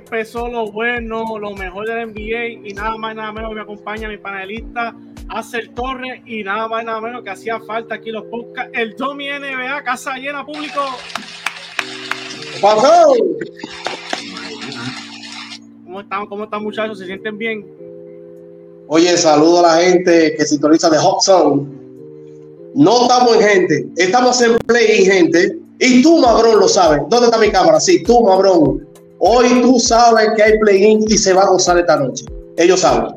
[0.00, 4.16] empezó lo bueno, lo mejor del NBA y nada más nada menos me acompaña mi
[4.16, 4.94] panelista
[5.28, 8.72] Acer Torres y nada más nada menos que hacía falta aquí los podcasts.
[8.74, 10.80] El Domi NBA, casa llena, público.
[15.84, 16.98] ¿Cómo están, ¿Cómo están muchachos?
[16.98, 17.64] ¿Se sienten bien?
[18.88, 21.62] Oye, saludo a la gente que sintoniza de Hot Zone.
[22.74, 25.58] No estamos en gente, estamos en play, gente.
[25.78, 27.02] Y tú, Mabrón, lo sabes.
[27.08, 27.78] ¿Dónde está mi cámara?
[27.78, 28.89] Sí, tú, Mabrón.
[29.22, 32.24] Hoy tú sabes que hay play-in y se va a gozar esta noche.
[32.56, 33.14] Ellos saben.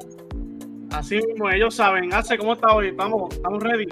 [0.92, 2.14] Así mismo, ellos saben.
[2.14, 2.90] Hace, ¿cómo está hoy?
[2.90, 3.88] ¿Estamos, estamos ready?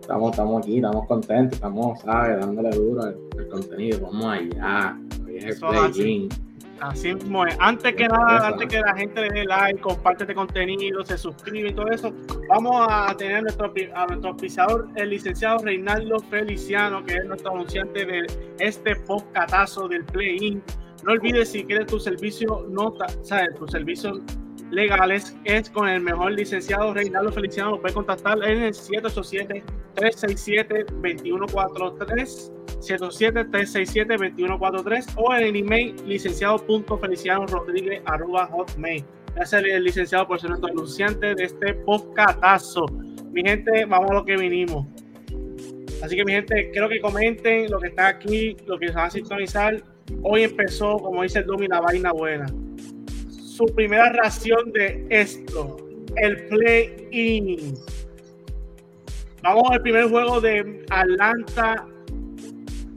[0.00, 2.40] Estamos, estamos aquí, estamos contentos, estamos, ¿sabes?
[2.40, 4.00] Dándole duro al, contenido.
[4.02, 4.98] Vamos allá.
[5.24, 6.28] Hoy es el play-in.
[6.80, 11.04] Así mismo Antes que nada, antes que la gente le dé like, comparte este contenido,
[11.04, 12.12] se suscribe y todo eso,
[12.48, 18.04] vamos a tener nuestro, a nuestro auspiciador, el licenciado Reinaldo Feliciano, que es nuestro anunciante
[18.04, 18.26] de
[18.58, 20.62] este podcatazo del Play-In.
[21.04, 24.20] No olvides si quieres tu servicio, nota, sabes, tus servicios
[24.70, 27.70] legales es con el mejor licenciado Reinaldo Feliciano.
[27.72, 29.62] Lo puedes contactar en el 787
[32.80, 39.04] 367 2143 107-367-2143 o en el email licenciado.feliciano rodríguez arroba hotmail.
[39.34, 42.86] Gracias el licenciado por ser nuestro anunciante de este podcatazo.
[43.32, 44.86] Mi gente, vamos a lo que vinimos.
[46.02, 49.04] Así que mi gente, quiero que comenten lo que está aquí, lo que se va
[49.04, 49.82] a sintonizar.
[50.22, 52.46] Hoy empezó, como dice el Domi, la vaina buena.
[53.28, 55.76] Su primera ración de esto,
[56.16, 57.74] el play-in.
[59.42, 61.86] Vamos al primer juego de Atlanta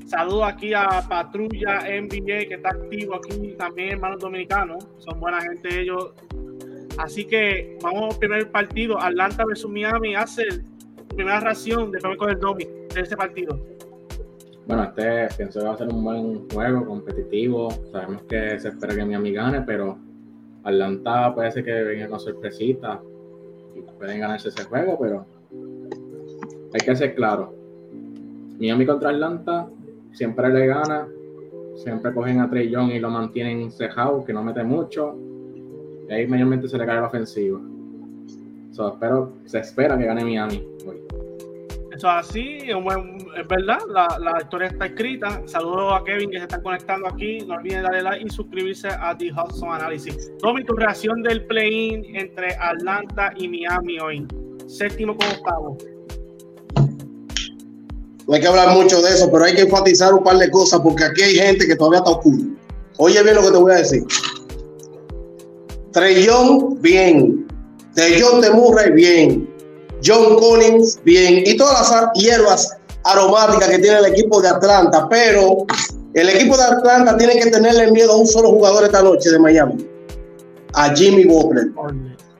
[0.09, 4.87] Saludo aquí a Patrulla NBA que está activo aquí también, hermanos dominicanos.
[4.97, 6.13] Son buena gente ellos.
[6.97, 8.99] Así que vamos al primer partido.
[8.99, 10.45] Atlanta versus Miami hace
[11.15, 13.59] primera ración de con el Domi de este partido.
[14.65, 17.69] Bueno, este pienso que va a ser un buen juego competitivo.
[17.91, 19.95] Sabemos que se espera que Miami gane, pero
[20.63, 22.99] Atlanta ser que venga con sorpresita
[23.99, 25.23] pueden ganarse ese juego, pero
[26.73, 27.53] hay que ser claro.
[28.59, 29.69] Miami contra Atlanta
[30.11, 31.07] siempre le gana,
[31.75, 35.15] siempre cogen a Trey Young y lo mantienen cejado, que no mete mucho,
[36.07, 37.59] y ahí mayormente se le cae la ofensiva.
[38.71, 38.97] So,
[39.45, 41.01] se espera que gane Miami hoy.
[41.91, 45.41] Eso así, es verdad, la, historia está escrita.
[45.45, 47.39] Saludos a Kevin que se está conectando aquí.
[47.39, 50.31] No olviden darle like y suscribirse a The Hudson Analysis.
[50.39, 54.25] Tommy, tu reacción del play-in entre Atlanta y Miami hoy.
[54.67, 55.77] Séptimo con octavo.
[58.29, 60.81] No hay que hablar mucho de eso, pero hay que enfatizar un par de cosas
[60.81, 62.37] porque aquí hay gente que todavía está oscura.
[62.97, 64.03] Oye bien lo que te voy a decir.
[65.91, 67.47] Trellón, bien.
[67.95, 69.49] De John Murray, bien.
[70.05, 71.41] John Collins, bien.
[71.43, 75.07] Y todas las hierbas aromáticas que tiene el equipo de Atlanta.
[75.09, 75.65] Pero
[76.13, 79.39] el equipo de Atlanta tiene que tenerle miedo a un solo jugador esta noche de
[79.39, 79.87] Miami.
[80.73, 81.71] A Jimmy Butler.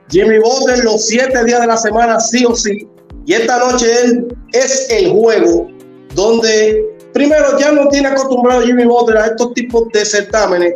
[0.08, 2.86] Jimmy Butler los siete días de la semana sí o sí.
[3.26, 5.79] Y esta noche él es el juego
[6.14, 10.74] donde primero ya no tiene acostumbrado Jimmy Butler a estos tipos de certámenes,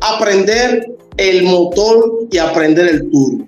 [0.00, 0.86] aprender
[1.16, 3.46] el motor y aprender el turno.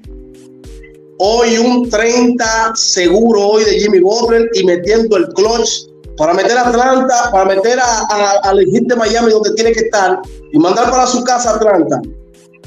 [1.19, 6.69] Hoy un 30 seguro hoy de Jimmy Butler y metiendo el clutch para meter a
[6.69, 10.21] Atlanta, para meter a, a, de Miami donde tiene que estar
[10.53, 12.01] y mandar para su casa Atlanta.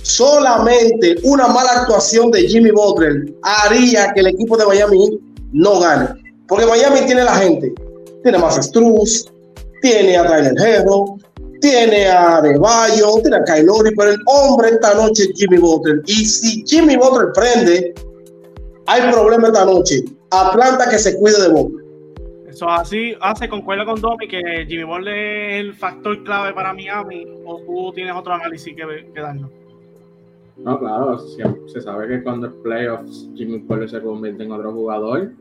[0.02, 5.20] Solamente una mala actuación de Jimmy Butler haría que el equipo de Miami
[5.52, 6.10] no gane.
[6.48, 7.74] Porque Miami tiene la gente,
[8.28, 9.32] tiene más Struz,
[9.82, 11.16] tiene a Tyler Hero,
[11.62, 16.02] tiene a Deballo, tiene a Kylori, pero el hombre esta noche es Jimmy Butler.
[16.08, 17.94] Y si Jimmy Butler prende,
[18.86, 20.04] hay problema esta noche.
[20.32, 21.86] Atlanta que se cuide de Butler.
[22.50, 27.26] Eso así hace, concuerda con Domi que Jimmy Butler es el factor clave para Miami,
[27.46, 29.50] o tú tienes otro análisis que, que darnos.
[30.58, 35.32] No, claro, se sabe que cuando el playoffs Jimmy Butler se convierte en otro jugador,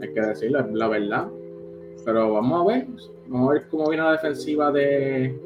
[0.00, 1.28] hay que decirlo, la verdad.
[2.04, 2.86] Pero vamos a ver,
[3.28, 5.38] vamos a ver cómo viene la defensiva de,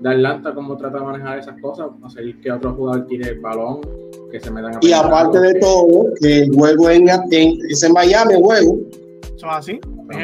[0.00, 3.80] de Atlanta, cómo trata de manejar esas cosas, hacer que otro jugador tire el balón,
[4.30, 7.92] que se metan a Y aparte de todo, que el juego en, en, es en
[7.92, 8.78] Miami juego.
[9.34, 9.80] Eso así,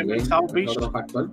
[0.08, 0.70] es South Beach.
[0.76, 1.30] Otro factor.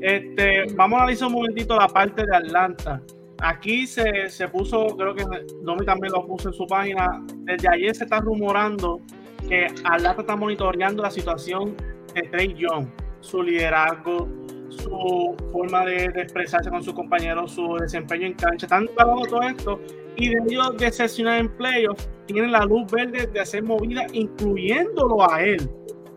[0.00, 3.02] Este, vamos a analizar un momentito la parte de Atlanta.
[3.42, 5.24] Aquí se, se puso, creo que
[5.62, 9.00] Domi también lo puso en su página, desde ayer se está rumorando
[9.48, 11.74] que Atlanta está monitoreando la situación
[12.14, 12.86] de Trey Young
[13.20, 14.28] su liderazgo,
[14.68, 18.66] su forma de, expresarse con sus compañeros, su desempeño en cancha.
[18.66, 19.80] Están trabajando todo esto
[20.16, 25.42] y de ellos decepcionar en playoffs, tienen la luz verde de hacer movida, incluyéndolo a
[25.42, 25.68] él.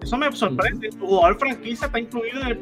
[0.02, 0.90] Eso me sorprende.
[0.90, 2.60] Tu jugador franquicia está incluido en el.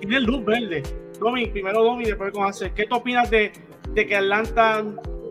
[0.00, 0.82] Tiene luz verde.
[1.20, 2.72] Domi, primero Domi, después con hacer.
[2.74, 3.52] ¿Qué tú opinas de,
[3.94, 4.82] de que Atlanta,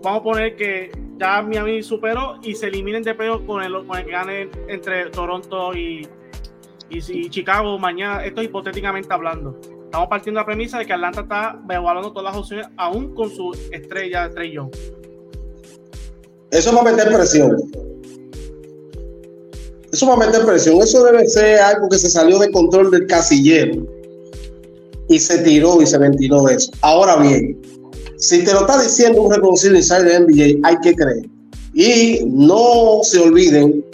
[0.02, 3.98] vamos a poner que ya Miami superó y se eliminen de pedo con el, con
[3.98, 6.08] el que gane entre Toronto y,
[6.90, 8.24] y, y Chicago mañana?
[8.26, 9.60] Esto hipotéticamente hablando
[9.96, 13.56] estamos partiendo la premisa de que Atlanta está evaluando todas las opciones, aún con su
[13.72, 14.70] estrella Trey Young.
[16.52, 17.56] Eso va a meter presión.
[19.90, 20.82] Eso va a meter presión.
[20.82, 23.88] Eso debe ser algo que se salió de control del casillero
[25.08, 26.72] y se tiró y se ventiló eso.
[26.82, 27.58] Ahora bien,
[28.18, 31.26] si te lo está diciendo un reconocido insider de NBA, hay que creer.
[31.74, 33.86] Y no se olviden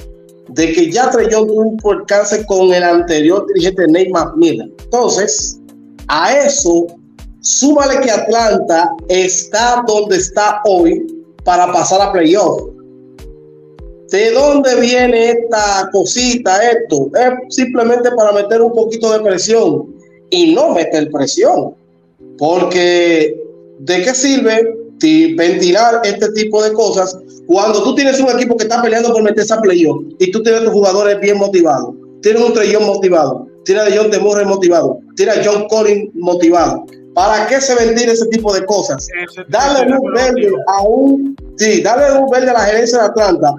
[0.53, 4.69] de que ya tuvo un percance con el anterior dirigente Neymar Miller.
[4.83, 5.59] Entonces,
[6.07, 6.87] a eso,
[7.39, 12.63] súmale que Atlanta está donde está hoy para pasar a playoff.
[14.09, 17.09] ¿De dónde viene esta cosita, esto?
[17.15, 19.95] Es simplemente para meter un poquito de presión
[20.29, 21.75] y no meter presión.
[22.37, 23.41] Porque
[23.79, 24.77] ¿de qué sirve
[25.35, 29.53] ventilar este tipo de cosas cuando tú tienes un equipo que está peleando por meterse
[29.53, 31.95] a playoff y tú tienes tus jugadores bien motivados?
[32.21, 36.85] Tienes un trellón motivado, tiene a John DeMurray motivado, tiene a John Collins motivado.
[37.13, 39.05] ¿Para qué se ventila ese tipo de cosas?
[39.49, 43.53] Dale luz verde a un, sí, dale luz verde a la gerencia de Atlanta,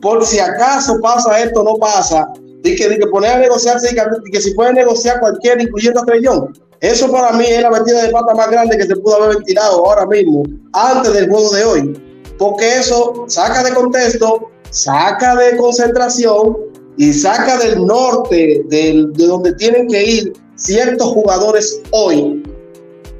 [0.00, 2.26] por si acaso pasa esto, no pasa,
[2.64, 6.52] y que, que poner a negociar, y que, si puede negociar cualquiera, incluyendo a Trellón.
[6.80, 9.84] Eso para mí es la ventila de pata más grande que se pudo haber ventilado
[9.84, 10.42] ahora mismo,
[10.72, 12.02] antes del juego de hoy.
[12.38, 16.56] Porque eso saca de contexto, saca de concentración
[16.96, 22.42] y saca del norte, de donde tienen que ir ciertos jugadores hoy,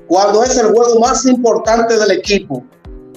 [0.06, 2.64] cuando es el juego más importante del equipo.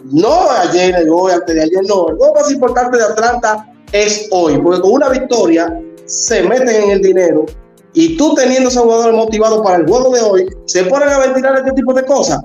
[0.05, 2.09] No ayer, hoy, antes de ayer, no.
[2.09, 6.89] El juego más importante de Atlanta es hoy, porque con una victoria se meten en
[6.91, 7.45] el dinero
[7.93, 11.57] y tú teniendo esos jugadores motivados para el juego de hoy, se ponen a ventilar
[11.57, 12.39] este tipo de cosas.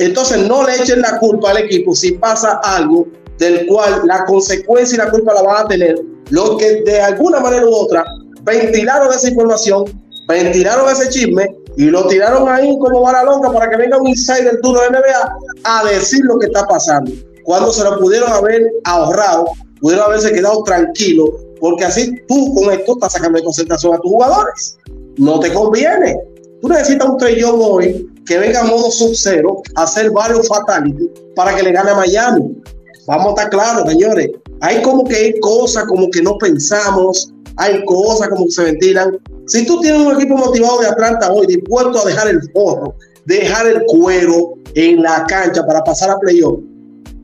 [0.00, 3.06] Entonces no le echen la culpa al equipo si pasa algo
[3.36, 6.00] del cual la consecuencia y la culpa la van a tener
[6.30, 8.02] los que de alguna manera u otra
[8.42, 9.84] ventilaron esa información,
[10.26, 14.58] ventilaron ese chisme y lo tiraron ahí como vara loca para que venga un insider
[14.62, 17.12] duro de NBA a decir lo que está pasando.
[17.44, 19.50] Cuando se lo pudieron haber ahorrado,
[19.82, 21.28] pudieron haberse quedado tranquilos,
[21.60, 24.78] porque así tú con esto estás sacando de concentración a tus jugadores.
[25.18, 26.18] No te conviene.
[26.62, 31.56] Tú necesitas un trellón hoy que venga a modo sub-cero a hacer varios fatality para
[31.56, 32.62] que le gane a Miami.
[33.08, 34.30] Vamos a estar claros, señores.
[34.60, 39.18] Hay como que hay cosas como que no pensamos, hay cosas como que se ventilan.
[39.48, 42.94] Si tú tienes un equipo motivado de Atlanta hoy, dispuesto a dejar el forro,
[43.24, 46.60] dejar el cuero en la cancha para pasar a playoff,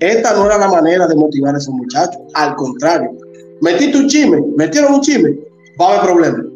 [0.00, 2.20] esta no era la manera de motivar a esos muchachos.
[2.34, 3.12] Al contrario,
[3.60, 5.38] metiste un chisme, metieron un chisme,
[5.80, 6.46] va a haber problemas.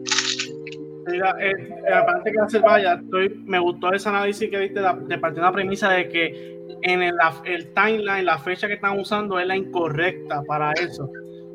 [1.40, 3.00] Eh, aparte que hacer vaya,
[3.44, 7.02] me gustó ese análisis que diste de, de partir de la premisa de que en
[7.02, 11.10] el, el, timeline, la fecha que están usando es la incorrecta para eso.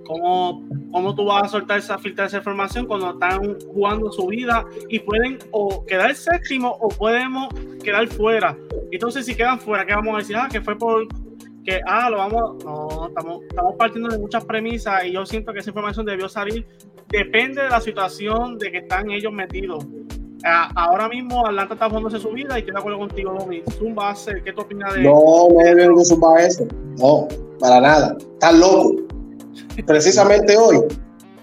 [0.06, 4.64] ¿Cómo, ¿Cómo tú vas a soltar esa filtrar esa información cuando están jugando su vida
[4.88, 7.50] y pueden o quedar séptimo o podemos
[7.84, 8.56] quedar fuera?
[8.92, 10.36] Entonces, si quedan fuera, ¿qué vamos a decir?
[10.38, 11.08] Ah, que fue por
[11.66, 15.60] que, ah, lo vamos, no, estamos, estamos partiendo de muchas premisas y yo siento que
[15.60, 16.68] esa información debió salir.
[17.18, 19.86] Depende de la situación de que están ellos metidos
[20.76, 23.64] ahora mismo Atlanta está jugándose su vida y estoy de acuerdo contigo, Domi.
[23.78, 26.68] Zumba hace, ¿qué tú opinas de No, no deben de zumba eso.
[26.98, 27.28] No,
[27.60, 28.18] para nada.
[28.20, 28.96] Estás loco.
[29.88, 30.82] Precisamente hoy,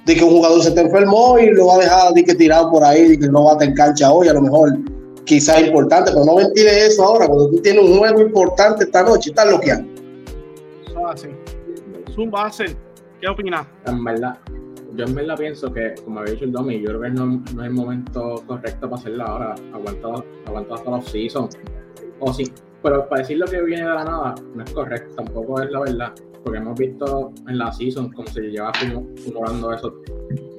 [0.06, 2.70] de que un jugador se te enfermó y lo va a dejar de que tirado
[2.70, 4.78] por ahí, de que no va a estar en cancha hoy, a lo mejor
[5.24, 9.30] quizás importante, pero no ventile eso ahora, cuando tú tienes un juego importante esta noche,
[9.30, 9.88] estás loqueando.
[12.14, 12.76] Zumba hace,
[13.20, 13.66] ¿qué opinas?
[13.86, 14.38] En verdad,
[14.94, 17.62] yo en verdad pienso que, como había dicho el Domi, yo creo que no, no
[17.62, 20.24] es el momento correcto para hacerla ahora, aguantado
[20.74, 21.48] hasta los season.
[22.20, 22.44] O sí,
[22.82, 25.80] pero para decir lo que viene de la nada, no es correcto, tampoco es la
[25.80, 26.12] verdad.
[26.42, 29.94] Porque hemos visto en la season como se lleva acumulando eso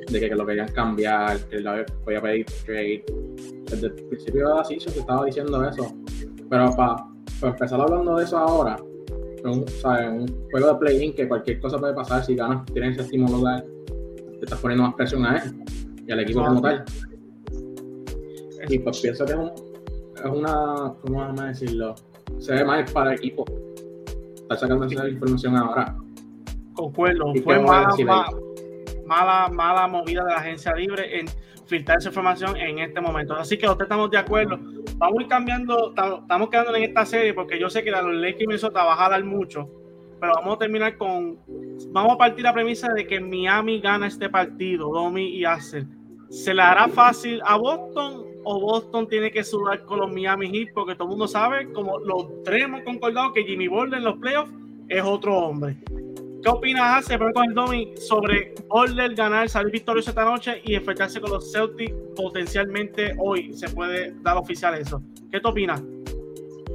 [0.10, 3.04] de que, lo querían cambiar, que la podía pedir trade.
[3.70, 5.94] Desde el principio de la season se estaba diciendo eso.
[6.50, 7.06] Pero para,
[7.42, 8.78] empezar hablando de eso ahora,
[9.44, 13.66] un, un juego de play-in que cualquier cosa puede pasar si ganas, tienes séptimo lugar
[14.44, 15.64] te estás poniendo más presión a él
[16.06, 16.84] y al equipo como tal.
[18.68, 19.52] Y pues pienso que es, un,
[20.18, 21.96] es una, ¿cómo vamos a decirlo?
[22.40, 23.46] Se ve mal para el equipo.
[24.36, 25.96] Estar sacando esa información ahora.
[26.74, 27.96] Concuerdo, fue mala,
[29.06, 31.28] mala, mala, movida de la agencia libre en
[31.66, 33.36] filtrar esa información en este momento.
[33.36, 34.60] Así que ustedes estamos de acuerdo.
[34.98, 38.48] Vamos a ir cambiando, estamos quedando en esta serie porque yo sé que los Lakers
[38.48, 39.70] Minnesota va a jalar mucho
[40.24, 41.38] pero vamos a terminar con.
[41.90, 45.86] Vamos a partir la premisa de que Miami gana este partido, Domi y Acer.
[46.30, 50.74] ¿Se le hará fácil a Boston o Boston tiene que sudar con los Miami Heat?
[50.74, 54.18] Porque todo el mundo sabe, como los tres hemos concordado, que Jimmy Butler en los
[54.18, 54.52] playoffs
[54.90, 55.78] es otro hombre.
[56.44, 61.22] ¿Qué opinas, Hace, con el Domi, sobre Butler ganar, salir victorioso esta noche y enfrentarse
[61.22, 63.54] con los Celtics potencialmente hoy?
[63.54, 65.02] Se puede dar oficial eso.
[65.32, 65.82] ¿Qué te opinas?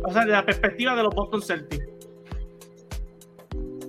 [0.04, 1.87] O sea, de la perspectiva de los Boston Celtics.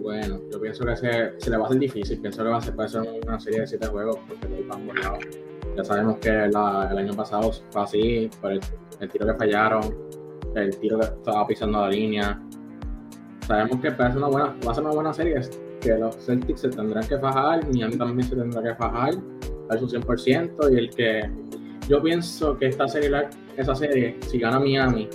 [0.01, 2.19] Bueno, yo pienso que se, le va a hacer difícil.
[2.19, 4.65] Pienso que va a ser, puede ser una serie de siete juegos porque no hay
[4.71, 5.19] ambos lados.
[5.75, 8.61] Ya sabemos que el año pasado fue así, por el,
[9.11, 9.95] tiro que fallaron,
[10.55, 12.41] el tiro que estaba pisando la línea.
[13.45, 15.41] Sabemos que una buena, va a ser una buena serie,
[15.81, 19.15] que los Celtics se tendrán que fajar, Miami también se tendrá que fajar,
[19.67, 21.29] dar su 100%, y el que
[21.87, 23.27] yo pienso que esta serie,
[23.57, 25.09] esa serie, si gana Miami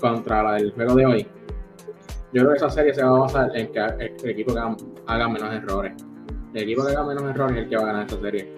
[0.00, 1.26] contra la del juego de hoy,
[2.32, 4.60] yo creo que esa serie se va a basar en que el equipo que
[5.06, 5.94] haga, menos errores.
[6.54, 8.52] El equipo que haga menos errores es el que va a ganar esta serie.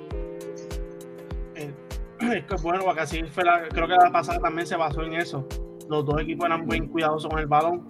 [2.20, 5.14] Es que bueno, porque así fue la, creo que la pasada también se basó en
[5.14, 5.46] eso.
[5.88, 7.87] Los dos equipos eran muy cuidadosos con el balón.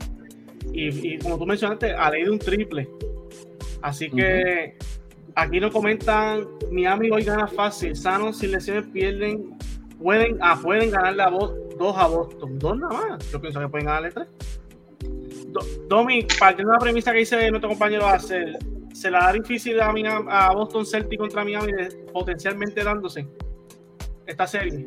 [0.73, 2.89] Y, como tú mencionaste, a ley de un triple.
[3.81, 4.77] Así que
[5.35, 9.57] aquí nos comentan, Miami hoy gana fácil, sanos sin lesiones pierden,
[9.99, 13.31] pueden, ah, pueden ganar la voz dos a Boston, dos nada más.
[13.31, 14.29] Yo pienso que pueden ganarle tres.
[15.89, 19.91] Domi, partiendo de la premisa que dice nuestro compañero ¿se la da difícil a,
[20.29, 21.73] a Boston Celtic contra Miami
[22.13, 23.27] potencialmente dándose
[24.27, 24.87] esta serie?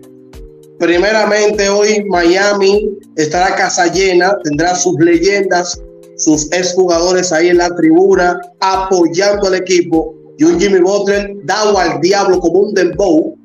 [0.79, 5.81] Primeramente hoy Miami estará casa llena, tendrá sus leyendas,
[6.17, 12.01] sus exjugadores ahí en la tribuna apoyando al equipo y un Jimmy Butler dado al
[12.01, 13.37] diablo como un dembow,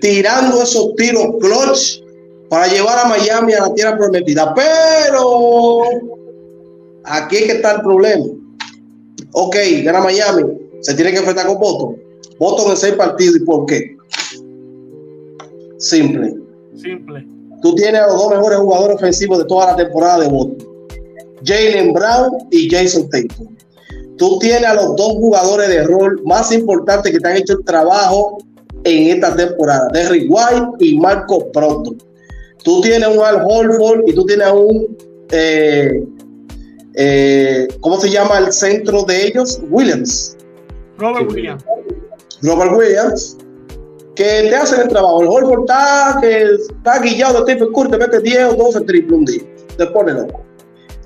[0.00, 2.02] tirando esos tiros clutch
[2.50, 4.52] para llevar a Miami a la tierra prometida.
[4.54, 5.82] Pero
[7.08, 8.24] aquí es que está el problema.
[9.32, 10.44] Ok, gana Miami,
[10.80, 11.96] se tiene que enfrentar con Boston.
[12.38, 13.36] Boston en seis partidos.
[13.36, 13.96] ¿Y por qué?
[15.78, 16.34] Simple.
[16.76, 17.26] Simple.
[17.62, 20.68] Tú tienes a los dos mejores jugadores ofensivos de toda la temporada de Boston.
[21.44, 23.56] Jalen Brown y Jason Tatum.
[24.16, 27.64] Tú tienes a los dos jugadores de rol más importantes que te han hecho el
[27.64, 28.38] trabajo
[28.84, 31.94] en esta temporada, Derrick White y Marco Pronto.
[32.64, 34.96] Tú tienes un Al Holford y tú tienes un,
[35.30, 36.04] eh,
[36.94, 39.60] eh, ¿cómo se llama el centro de ellos?
[39.70, 40.36] Williams.
[40.98, 41.64] Robert Williams.
[42.42, 43.36] Robert Williams,
[44.14, 45.22] que te hacen el trabajo.
[45.22, 49.16] El Holford está, que está guillado de Stephen Curry, te mete 10 o 12 triple
[49.16, 49.42] un día.
[49.76, 50.40] Te pone loco.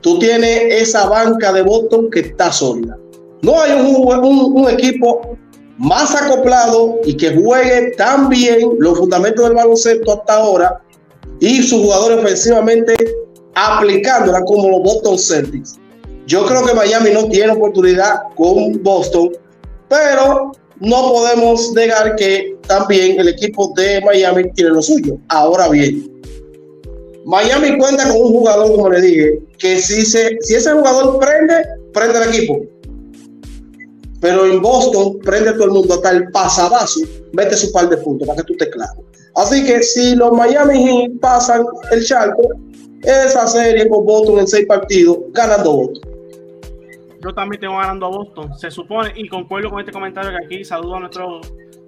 [0.00, 2.98] Tú tienes esa banca de Boston que está sólida.
[3.42, 5.36] No hay un, un equipo
[5.78, 10.82] más acoplado y que juegue tan bien los fundamentos del baloncesto hasta ahora
[11.40, 12.94] y sus jugadores ofensivamente
[13.54, 15.78] aplicándola como los Boston Celtics.
[16.26, 19.32] Yo creo que Miami no tiene oportunidad con Boston,
[19.88, 25.18] pero no podemos negar que también el equipo de Miami tiene lo suyo.
[25.28, 26.12] Ahora bien,
[27.24, 31.54] Miami cuenta con un jugador, como le dije, que si, se, si ese jugador prende,
[31.92, 32.60] prende el equipo.
[34.20, 37.00] Pero en Boston prende todo el mundo hasta el pasabazo,
[37.32, 39.04] mete su par de puntos para que tú te claro.
[39.36, 42.48] Así que si los Miami Heat pasan el charco,
[43.02, 46.10] esa serie con Boston en seis partidos, ganando Boston.
[47.24, 48.58] Yo también tengo ganando a Boston.
[48.58, 51.40] Se supone, y concuerdo con este comentario que aquí saludo a nuestro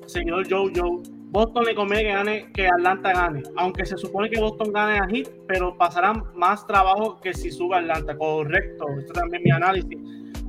[0.06, 1.02] señor Joe Joe.
[1.30, 3.42] Boston le conviene que gane, que Atlanta gane.
[3.56, 7.78] Aunque se supone que Boston gane a Heat, pero pasarán más trabajo que si suba
[7.78, 8.16] Atlanta.
[8.16, 8.86] Correcto.
[9.00, 9.98] Esto también es mi análisis.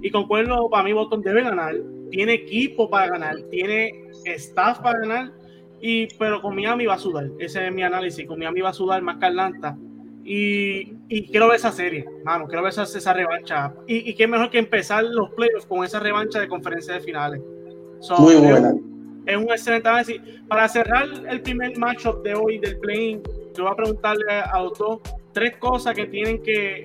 [0.01, 1.73] Y concuerdo, para mí Boston debe ganar.
[2.11, 3.35] Tiene equipo para ganar.
[3.49, 5.44] Tiene staff para ganar
[5.87, 7.29] y, pero con Miami va a sudar.
[7.37, 8.25] Ese es mi análisis.
[8.25, 9.77] Con Miami va a sudar más que Atlanta.
[10.23, 12.47] Y, y quiero ver esa serie, mano.
[12.47, 13.71] Quiero ver esa, esa revancha.
[13.85, 17.39] Y, y qué mejor que empezar los playoffs con esa revancha de conferencia de finales.
[18.17, 18.73] Muy buena.
[19.27, 20.19] Es un excelente análisis.
[20.47, 23.21] Para cerrar el primer matchup de hoy del play
[23.55, 24.99] yo voy a preguntarle a los dos
[25.33, 26.83] tres cosas que tienen que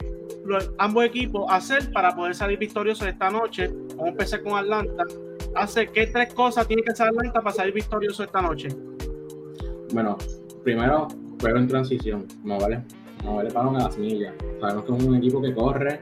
[0.78, 3.69] ambos equipos hacer para poder salir victoriosos esta noche.
[3.90, 5.04] Vamos a empezar con Atlanta
[5.54, 8.69] hace qué tres cosas tiene que hacer Atlanta para salir victorioso esta noche?
[9.92, 10.16] Bueno,
[10.62, 11.09] primero,
[11.40, 12.85] juego en transición, no vale,
[13.25, 14.35] no vale balón a las millas.
[14.61, 16.00] Sabemos que es un equipo que corre,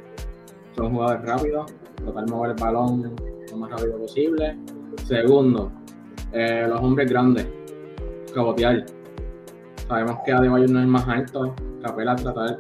[0.77, 3.17] son jugadores rápidos, tratar de mover el balón
[3.51, 4.57] lo más rápido posible.
[5.05, 5.73] Segundo,
[6.33, 7.47] eh, los hombres grandes,
[8.35, 8.85] cabotear.
[9.89, 12.59] Sabemos que Adebayo no es más alto, Capela tratar,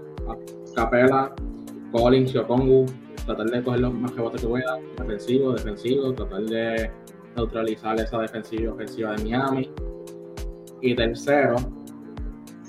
[0.75, 1.35] Capela,
[1.93, 2.87] Collins Okongu
[3.29, 6.91] tratar de coger los más rebotes que pueda, defensivo, defensivo, tratar de
[7.37, 9.71] neutralizar esa defensiva ofensiva de Miami.
[10.81, 11.57] Y tercero,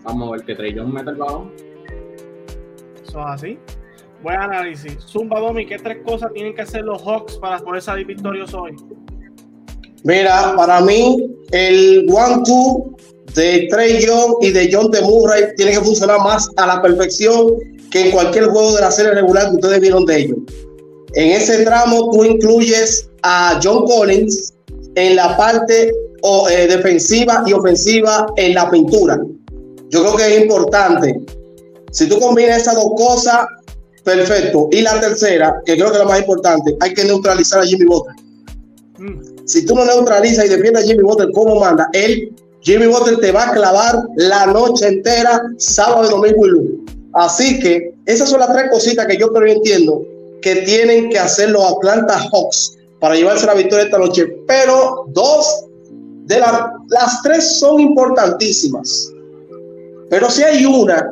[0.03, 1.51] vamos a ver que Trey Young mete el balón.
[3.01, 3.59] Eso es así.
[4.21, 4.97] Buen análisis.
[5.05, 8.75] Zumba Domi, ¿qué tres cosas tienen que hacer los Hawks para poder salir victoriosos hoy?
[10.03, 12.95] Mira, para mí, el one-two
[13.33, 17.53] de Trey Young y de John de Murray tiene que funcionar más a la perfección
[17.91, 20.37] que en cualquier juego de la serie regular que ustedes vieron de ellos.
[21.13, 24.53] En ese tramo tú incluyes a John Collins
[24.95, 25.91] en la parte
[26.51, 29.19] eh, defensiva y ofensiva en la pintura.
[29.89, 31.19] Yo creo que es importante.
[31.91, 33.47] Si tú combinas esas dos cosas,
[34.03, 34.67] perfecto.
[34.71, 37.85] Y la tercera, que creo que es la más importante, hay que neutralizar a Jimmy
[37.85, 38.15] Butler.
[38.99, 39.47] Mm.
[39.47, 43.31] Si tú no neutralizas y defiendes a Jimmy Butler como manda, él, Jimmy Butler te
[43.31, 46.88] va a clavar la noche entera, sábado, domingo y lunes.
[47.13, 50.05] Así que esas son las tres cositas que yo pero entiendo
[50.41, 54.27] que tienen que hacer los Atlanta Hawks para llevarse la victoria esta noche.
[54.47, 55.65] Pero dos
[56.25, 59.11] de las tres son importantísimas.
[60.09, 61.11] Pero si hay una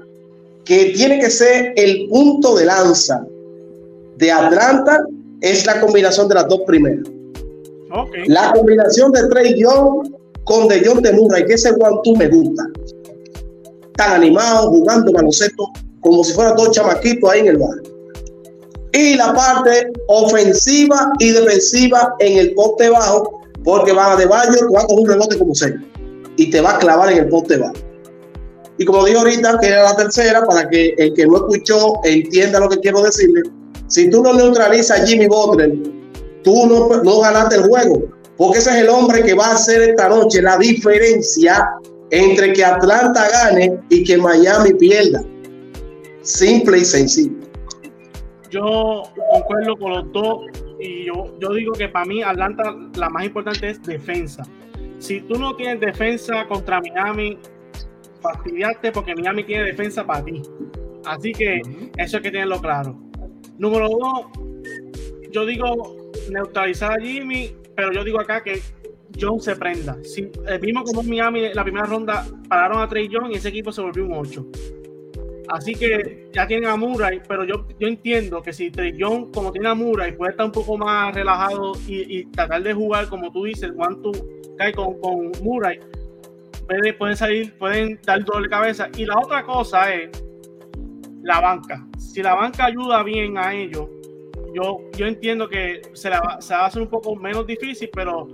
[0.64, 3.26] que tiene que ser el punto de lanza
[4.18, 5.04] de Atlanta,
[5.42, 7.06] es la combinación de las dos primeras.
[8.28, 10.14] La combinación de Trey Young
[10.44, 12.64] con De John de Murray, que ese one tú me gusta.
[13.96, 15.68] Tan animado, jugando baloncesto,
[16.02, 17.98] como si fueran dos chamaquitos ahí en el barrio
[18.98, 24.86] y la parte ofensiva y defensiva en el poste bajo, porque va de baño, va
[24.86, 25.74] con un rebote como sea
[26.38, 27.74] y te va a clavar en el poste bajo.
[28.80, 32.60] Y como digo ahorita, que era la tercera, para que el que no escuchó entienda
[32.60, 33.44] lo que quiero decirle,
[33.88, 35.74] si tú no neutralizas a Jimmy Butler,
[36.44, 38.04] tú no, no ganaste el juego,
[38.38, 41.68] porque ese es el hombre que va a hacer esta noche la diferencia
[42.12, 45.24] entre que Atlanta gane y que Miami pierda.
[46.28, 47.48] Simple y sencillo
[48.50, 50.46] yo concuerdo con los dos
[50.80, 54.44] y yo, yo digo que para mí Atlanta la más importante es defensa.
[55.00, 57.38] Si tú no tienes defensa contra Miami,
[58.22, 60.42] fastidiarte porque Miami tiene defensa para ti.
[61.06, 61.62] Así que
[61.98, 62.96] eso hay que tenerlo claro.
[63.58, 64.26] Número dos,
[65.32, 68.62] yo digo neutralizar a Jimmy, pero yo digo acá que
[69.20, 69.98] John se prenda.
[70.04, 70.30] Si,
[70.62, 74.06] vimos como Miami la primera ronda pararon a Trey John y ese equipo se volvió
[74.06, 74.46] un 8.
[75.50, 79.52] Así que ya tienen a Murray, pero yo, yo entiendo que si Trey Young, como
[79.52, 83.46] tiene a Murray, puede estar un poco más relajado y, tratar de jugar, como tú
[83.46, 84.12] dices, one two
[84.58, 85.80] cae con, con Murray,
[86.98, 88.90] pueden salir, pueden dar doble cabeza.
[88.98, 90.24] Y la otra cosa es
[91.24, 91.86] la banca.
[91.98, 93.88] Si la banca ayuda bien a ellos,
[94.54, 98.28] yo, yo entiendo que se, la, se va a hacer un poco menos difícil, pero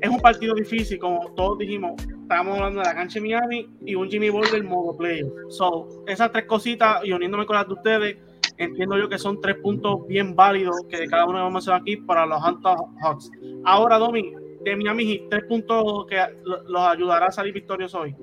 [0.00, 1.92] es un partido difícil, como todos dijimos
[2.32, 5.26] estábamos hablando de la cancha de Miami y un Jimmy Butler modo player.
[5.50, 8.16] So, esas tres cositas y uniéndome con las de ustedes,
[8.56, 12.24] entiendo yo que son tres puntos bien válidos que cada uno a hacer aquí para
[12.24, 13.30] los Atlanta Hawks.
[13.64, 14.32] Ahora, Domi,
[14.64, 18.14] de Miami Heat, tres puntos que los ayudará a salir victoriosos hoy.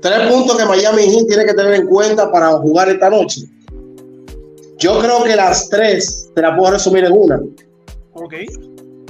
[0.00, 3.40] Tres puntos que Miami Heat tiene que tener en cuenta para jugar esta noche.
[4.78, 7.40] Yo creo que las tres te las puedo resumir en una.
[8.12, 8.34] Ok.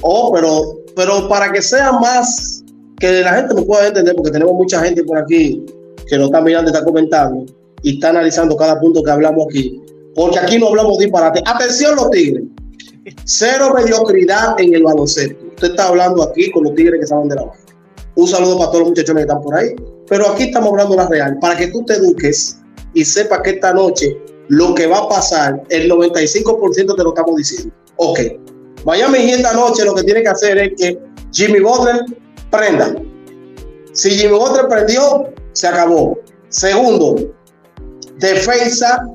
[0.00, 2.62] Oh, pero, pero para que sea más
[2.98, 5.64] que la gente no pueda entender, porque tenemos mucha gente por aquí
[6.07, 7.46] que nos está mirando está comentando
[7.83, 9.81] y está analizando cada punto que hablamos aquí,
[10.14, 11.42] porque aquí no hablamos disparate.
[11.46, 12.44] Atención los tigres,
[13.24, 15.44] cero mediocridad en el baloncesto.
[15.46, 17.62] Usted está hablando aquí con los tigres que saben de la base.
[18.14, 19.74] Un saludo para todos los muchachones que están por ahí,
[20.09, 22.59] pero aquí estamos hablando la real, para que tú te eduques
[22.94, 24.16] y sepas que esta noche
[24.48, 27.74] lo que va a pasar, el 95% te lo estamos diciendo.
[27.96, 28.18] Ok,
[28.85, 30.98] Miami esta noche lo que tiene que hacer es que
[31.33, 32.05] Jimmy Butler
[32.53, 32.95] prenda.
[33.93, 36.19] Si Jimmy Butler prendió, se acabó.
[36.49, 37.17] Segundo,
[38.19, 39.09] defensa.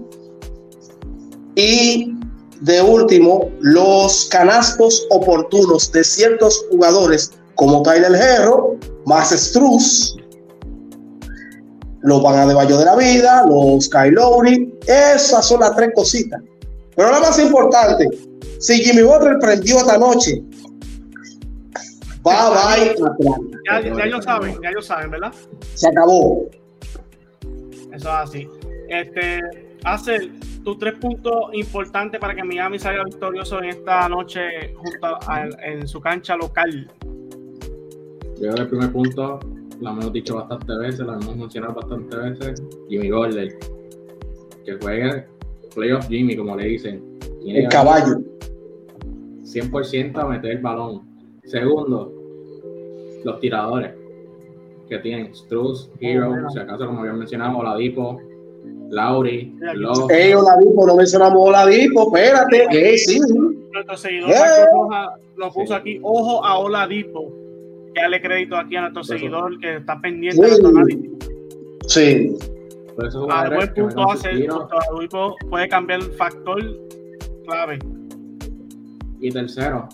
[1.56, 2.13] Y
[2.62, 10.15] de último, los canastos oportunos de ciertos jugadores como Tyler Herro, Max Struz,
[12.02, 16.41] los van a de de la vida, los Kyle Lowry, esas son las tres cositas.
[16.95, 18.08] Pero lo más importante,
[18.60, 20.43] si Jimmy Butler prendió esta noche,
[22.27, 22.95] Bye
[23.65, 25.33] Ya, ya ellos saben, ya ellos saben, ¿verdad?
[25.75, 26.49] Se acabó.
[27.93, 28.49] Eso es así.
[28.89, 29.39] Este,
[29.83, 30.31] hace
[30.63, 35.87] tus tres puntos importantes para que Miami salga victorioso en esta noche junto a, en
[35.87, 36.91] su cancha local.
[38.41, 39.39] Yo el primer punto
[39.79, 42.63] lo hemos dicho bastantes veces, lo hemos mencionado bastantes veces.
[42.89, 43.49] Jimmy Golden,
[44.65, 45.25] que juegue
[45.73, 47.01] playoff Jimmy, como le dicen.
[47.45, 48.19] el caballo.
[49.43, 51.07] 100% a meter el balón.
[51.45, 52.16] Segundo,
[53.27, 53.93] los tiradores
[54.87, 58.21] que tienen Struz, Hero, oh, si acaso como había mencionado, Oladipo,
[58.89, 60.07] Lauri, Love.
[60.09, 63.19] Hey, Oladipo, no mencionamos Oladipo, espérate, sí.
[63.73, 64.31] Nuestro seguidor
[65.35, 67.31] lo puso aquí, ojo a Oladipo.
[67.93, 71.11] Que dale crédito aquí a nuestro seguidor que está pendiente de nuestro análisis.
[71.87, 72.35] Sí.
[73.29, 76.61] A buen punto hace, Oladipo puede cambiar el factor
[77.45, 77.79] clave.
[79.19, 79.89] Y tercero,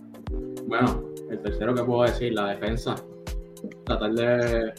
[0.68, 2.96] bueno, el tercero que puedo decir, la defensa.
[3.86, 4.74] Tratar de,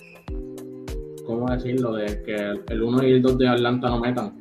[1.26, 1.94] ¿cómo decirlo?
[1.94, 2.34] De que
[2.72, 4.40] el 1 y el 2 de Atlanta no metan.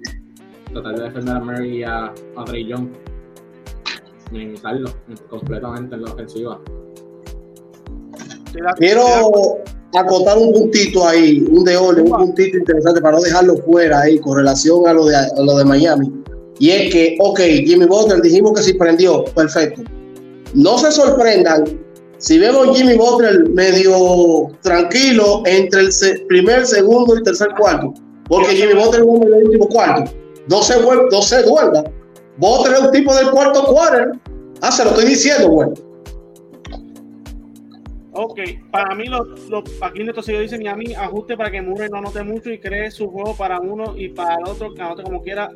[0.72, 2.90] Tratar de defender a Mary y a, a Trey Young.
[4.32, 4.90] Minimizarlo
[5.30, 6.60] completamente en la ofensiva.
[8.78, 9.04] Quiero
[9.94, 14.20] acotar un puntito ahí, un de orden, un puntito interesante para no dejarlo fuera ahí
[14.20, 16.12] con relación a lo de, a lo de Miami.
[16.60, 19.82] Y es que, ok, Jimmy Butler dijimos que sí prendió, perfecto.
[20.54, 21.83] No se sorprendan
[22.24, 25.90] si vemos Jimmy Butler medio tranquilo entre el
[26.30, 27.94] primer, segundo y tercer cuarto,
[28.30, 30.10] porque Jimmy Butler es en el último cuarto.
[30.48, 31.84] No se, no se duerma.
[32.38, 34.18] Butler es un tipo del cuarto cuarto.
[34.62, 35.74] Ah, se lo estoy diciendo, bueno.
[38.14, 38.40] Ok,
[38.72, 42.24] para mí, los, los, aquí en estos dice Miami, ajuste para que Murray no anote
[42.24, 45.50] mucho y cree su juego para uno y para el otro que anote como quiera.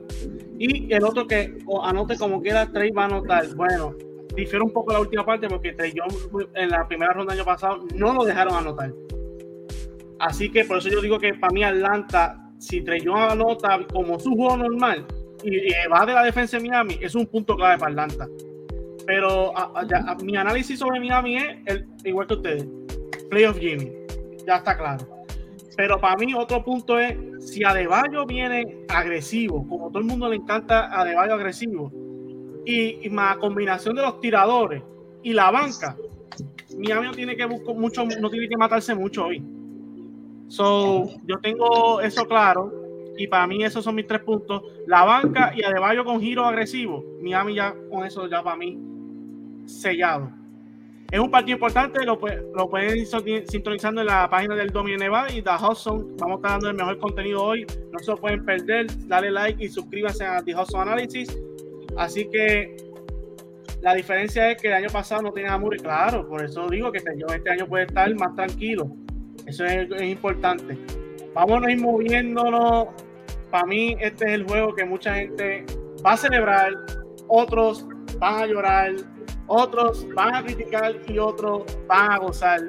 [0.60, 3.56] Y el otro que anote como quiera, Trey va a anotar.
[3.56, 3.96] Bueno,
[4.42, 5.94] difiere un poco la última parte porque Trey
[6.56, 8.94] en la primera ronda año pasado no lo dejaron anotar.
[10.20, 14.36] Así que por eso yo digo que para mí Atlanta, si Trey anota como su
[14.36, 15.06] juego normal
[15.44, 18.28] y, va de la defensa de Miami, es un punto clave para Atlanta.
[19.06, 19.54] Pero
[20.24, 22.68] mi análisis sobre Miami es el, igual que ustedes.
[23.30, 23.92] Playoff Jimmy.
[24.46, 25.08] Ya está claro.
[25.76, 30.38] Pero para mí otro punto es, si Adebayo viene agresivo, como todo el mundo le
[30.38, 31.92] encanta Adebayo agresivo,
[32.68, 34.84] y, más combinación de los tiradores
[35.24, 35.96] y la banca,
[36.78, 39.42] Miami no tiene que buscar mucho, no tiene que matarse mucho hoy.
[40.50, 42.72] So, yo tengo eso claro
[43.18, 44.64] y para mí esos son mis tres puntos.
[44.86, 47.04] La banca y Adebayo con giro agresivo.
[47.22, 48.78] Miami ya con eso ya para mí
[49.66, 50.32] sellado.
[51.10, 52.20] Es un partido importante, lo,
[52.54, 53.06] lo pueden
[53.48, 56.18] sintonizando en la página del Neva y The Hudson.
[56.18, 57.66] Vamos a estar dando el mejor contenido hoy.
[57.94, 58.88] No se lo pueden perder.
[59.08, 61.38] Dale like y suscríbanse a The Hudson Analysis.
[61.98, 62.76] Así que
[63.82, 66.92] la diferencia es que el año pasado no tenía amor y claro, por eso digo
[66.92, 68.88] que este, año puede estar más tranquilo.
[69.46, 70.78] Eso es, es importante.
[71.34, 72.88] Vámonos a ir moviéndonos.
[73.52, 75.66] Para mí, este es el juego que mucha gente
[76.06, 76.74] va a celebrar,
[77.28, 77.88] otros
[78.20, 78.96] van a llorar,
[79.48, 82.60] otros van a criticar y otros van a gozar,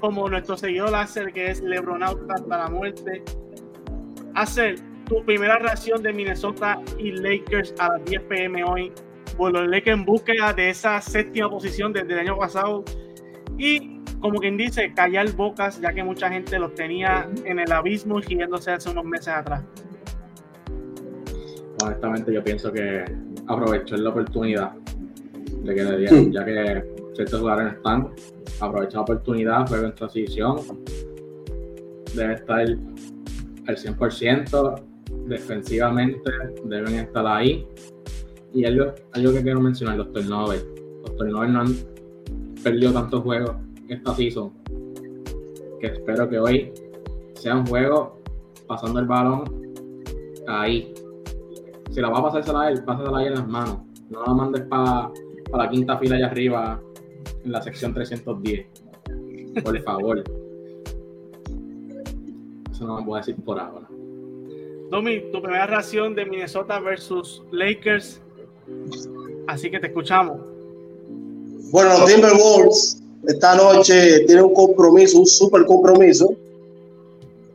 [0.00, 3.22] como nuestro seguidor Láser, que es Lebronauta hasta la muerte.
[4.34, 4.76] Hacer
[5.08, 8.92] tu primera reacción de Minnesota y Lakers a las 10 pm hoy,
[9.36, 12.84] por los Lakers en búsqueda de esa séptima posición desde el año pasado.
[13.58, 18.20] Y como quien dice, callar bocas, ya que mucha gente los tenía en el abismo
[18.20, 19.62] yéndose hace unos meses atrás.
[21.82, 23.04] Honestamente, yo pienso que
[23.46, 24.72] aprovechó la oportunidad
[25.66, 28.10] le quedaría, ya que ciertos jugadores están,
[28.60, 30.56] aprovecha la oportunidad, juega en transición,
[32.14, 34.82] debe estar al 100%,
[35.26, 36.30] defensivamente
[36.64, 37.66] deben estar ahí.
[38.52, 40.66] Y algo, algo que quiero mencionar, los turnovers.
[41.02, 41.74] Los turnovers no han
[42.62, 43.56] perdido tantos juegos
[43.88, 44.52] esta season,
[45.80, 46.72] que espero que hoy
[47.34, 48.20] sea un juego
[48.66, 49.44] pasando el balón
[50.48, 50.92] ahí.
[51.90, 53.78] Si la va a pasar a él, pásala ahí en las manos.
[54.10, 55.10] No la mandes para
[55.52, 56.80] la quinta fila allá arriba
[57.44, 58.66] en la sección 310.
[59.62, 60.24] Por favor.
[62.70, 63.88] Eso no me puedo decir por ahora.
[64.90, 68.20] Domi, tu primera reacción de Minnesota versus Lakers.
[69.46, 70.38] Así que te escuchamos.
[71.70, 76.34] Bueno, los Timberwolves esta noche tienen un compromiso, un super compromiso.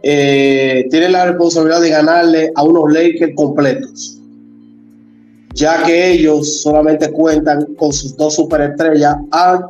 [0.03, 4.21] Eh, tienen la responsabilidad de ganarle a unos Lakers completos
[5.53, 9.15] ya que ellos solamente cuentan con sus dos superestrellas,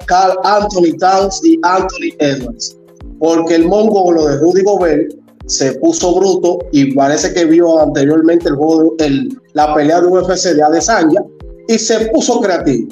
[0.05, 2.77] Carl Anthony Towns y Anthony Edwards,
[3.19, 5.13] porque el mongolo de Rudy Gobert
[5.51, 10.53] se puso bruto y parece que vio anteriormente el juego, el, la pelea de UFC
[10.55, 11.21] de Adesanya
[11.67, 12.87] y se puso creativo.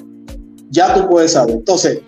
[0.69, 1.55] Ya tú puedes saber.
[1.55, 2.01] Entonces,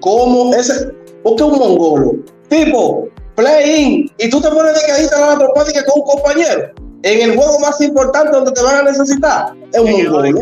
[0.00, 0.88] ¿cómo ese?
[1.22, 2.12] Porque un mongolo,
[2.48, 6.70] tipo, play-in, y tú te pones de que ahí te la propósito con un compañero
[7.02, 9.54] en el juego más importante donde te van a necesitar.
[9.72, 10.40] Es un mongolo.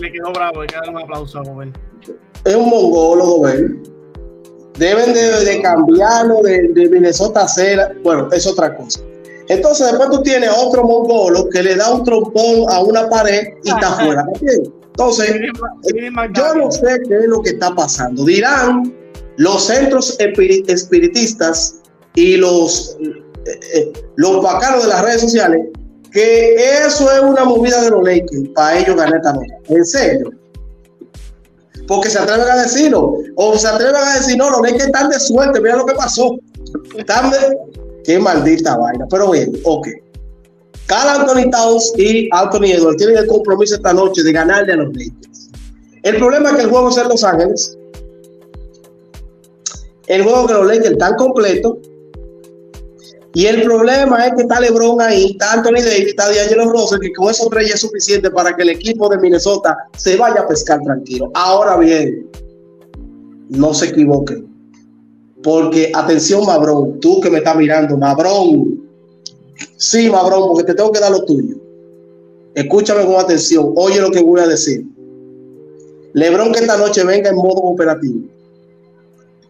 [0.00, 1.72] Le, quedó bravo, hay que darle un aplauso a Gobel.
[2.44, 3.82] Es un mongolo, Gobel.
[4.78, 9.00] Deben de, cambiarlo de, Minnesota a ser, bueno, es otra cosa.
[9.48, 13.70] Entonces, después tú tienes otro mongolo que le da un trompón a una pared y
[13.70, 14.26] está fuera.
[14.40, 15.34] Entonces,
[16.34, 18.24] yo no sé qué es lo que está pasando.
[18.24, 18.94] Dirán
[19.36, 21.80] los centros espiritistas
[22.14, 25.60] y los, eh, eh, los bacanos de las redes sociales
[26.16, 26.54] que
[26.86, 29.52] eso es una movida de los Lakers para ellos ganar esta noche.
[29.68, 30.30] En serio.
[31.86, 33.14] Porque se atreven a decirlo.
[33.36, 36.36] O se atreven a decir, no, los Lakers están de suerte, mira lo que pasó.
[36.96, 37.56] Están de...
[38.04, 39.06] Qué maldita vaina.
[39.10, 39.88] Pero bien, ok.
[40.86, 44.88] Carl Anthony Towns y Anthony Edwards tienen el compromiso esta noche de ganarle a los
[44.88, 45.50] Lakers.
[46.04, 47.78] El problema es que el juego es en Los Ángeles.
[50.06, 51.78] el juego que los Lakers están completos.
[53.36, 57.12] Y el problema es que está LeBron ahí, está Anthony Davis, está D'Angelo Russell, que
[57.12, 60.48] con esos tres ya es suficiente para que el equipo de Minnesota se vaya a
[60.48, 61.30] pescar tranquilo.
[61.34, 62.30] Ahora bien,
[63.50, 64.48] no se equivoquen.
[65.42, 68.82] Porque, atención, Mabrón, tú que me estás mirando, Mabrón.
[69.76, 71.56] Sí, Mabrón, porque te tengo que dar lo tuyo.
[72.54, 74.82] Escúchame con atención, oye lo que voy a decir.
[76.14, 78.20] Lebron que esta noche venga en modo operativo.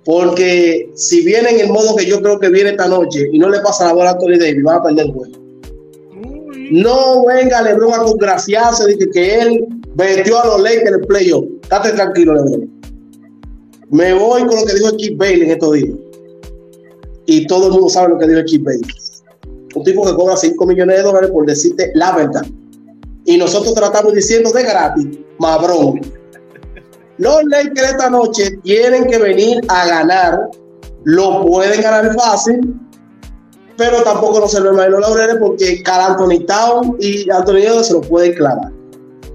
[0.07, 3.49] Porque si viene en el modo que yo creo que viene esta noche y no
[3.49, 5.33] le pasa la bola a Anthony Davis, va a perder el juego.
[6.71, 9.67] No venga Lebron a congraciarse de que, él
[9.97, 11.45] metió a los Lakers en el playoff.
[11.61, 12.71] Estate tranquilo, Lebron.
[13.91, 15.95] Me voy con lo que dijo Keith Bailey en estos días.
[17.27, 18.91] Y todo el mundo sabe lo que dijo Keith Bailey.
[19.75, 22.47] Un tipo que cobra 5 millones de dólares por decirte la verdad.
[23.25, 25.07] Y nosotros tratamos diciendo de gratis,
[25.41, 26.01] mabrón.
[27.19, 30.51] Los Lakers esta noche tienen que venir a ganar.
[31.05, 32.75] Lo pueden ganar fácil,
[33.77, 38.01] pero tampoco no se lo los laureles porque Cal Anthony Town y Anthony se lo
[38.01, 38.73] pueden clavar.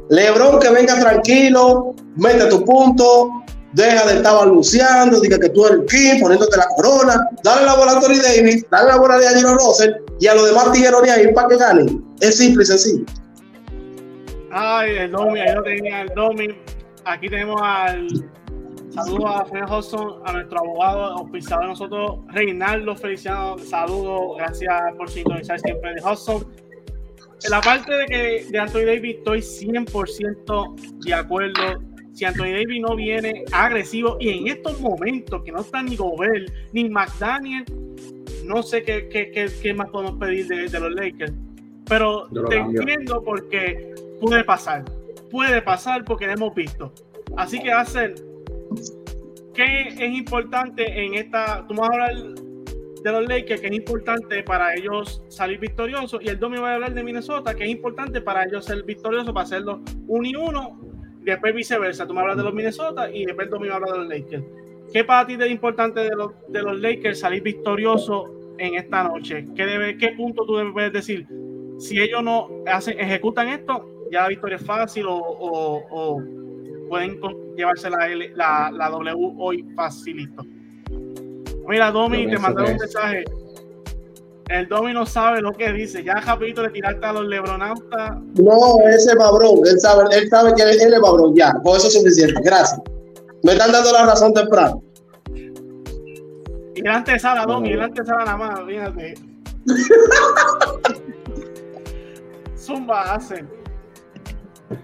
[0.09, 3.29] Lebron que venga tranquilo, mete tu punto,
[3.73, 7.75] deja de estar balbuceando, diga que tú eres el king, poniéndote la corona, dale la
[7.75, 11.01] bola a Anthony Davis, dale la bola a Angelo Russell y a los demás tigueros
[11.03, 12.03] de ahí para que ganen.
[12.19, 13.05] Es simple y sencillo.
[14.51, 16.49] Ay, el Domi, ahí lo tenía el Domi.
[17.05, 18.07] Aquí tenemos al
[18.89, 23.57] saludo a Fred Hudson, a nuestro abogado auspiciado de nosotros, Reinaldo Feliciano.
[23.57, 26.45] Saludo, gracias por sintonizar siempre de Hudson.
[27.43, 31.81] En la parte de que de Anthony Davis estoy 100% de acuerdo.
[32.13, 36.51] Si Anthony Davis no viene agresivo y en estos momentos que no está ni Gobert
[36.71, 37.65] ni McDaniel,
[38.45, 41.33] no sé qué, qué, qué, más podemos pedir de, de, los Lakers.
[41.87, 44.83] Pero te entiendo porque puede pasar
[45.31, 46.93] puede pasar porque lo hemos visto.
[47.37, 48.15] Así que hacer
[49.53, 51.65] ¿qué es importante en esta?
[51.67, 52.15] Tú vas a hablar
[53.03, 56.75] de los Lakers, que es importante para ellos salir victoriosos, y el Domi va a
[56.75, 60.79] hablar de Minnesota, que es importante para ellos ser victoriosos, para hacerlo uno y uno,
[61.21, 62.07] y después viceversa.
[62.07, 64.07] Tú me hablas de los Minnesota y después el Domi va a hablar de los
[64.07, 64.43] Lakers.
[64.93, 69.47] ¿Qué para ti es importante de los, de los Lakers salir victoriosos en esta noche?
[69.55, 71.25] ¿Qué, debe, ¿Qué punto tú debes decir?
[71.79, 76.21] Si ellos no hacen, ejecutan esto, ya la victoria es fácil o,
[76.89, 77.19] pueden
[77.55, 80.43] llevarse la, la, W hoy facilito.
[81.67, 83.23] Mira, Domi, te mandaron un mensaje.
[84.49, 86.03] El Domi no sabe lo que dice.
[86.03, 88.17] Ya rapidito le tiraste a los lebronautas.
[88.35, 89.61] No, ese es Mabrón.
[89.65, 91.33] Él sabe, él sabe que él, es Mabrón.
[91.33, 92.41] Ya, por eso es suficiente.
[92.43, 92.81] Gracias.
[93.43, 94.83] Me están dando la razón temprano.
[96.75, 99.13] Y la antesala, Domi, y la antesala nada más, fíjate.
[102.57, 103.60] Zumba, hacen.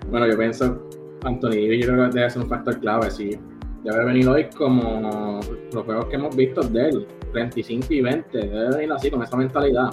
[0.10, 0.88] Bueno, yo pienso,
[1.24, 3.38] Anthony que debe ser un factor clave, sí.
[3.84, 5.40] Debe venir hoy como
[5.74, 9.38] los juegos que hemos visto de él, 35 y 20, debe venir así, con esa
[9.38, 9.90] mentalidad.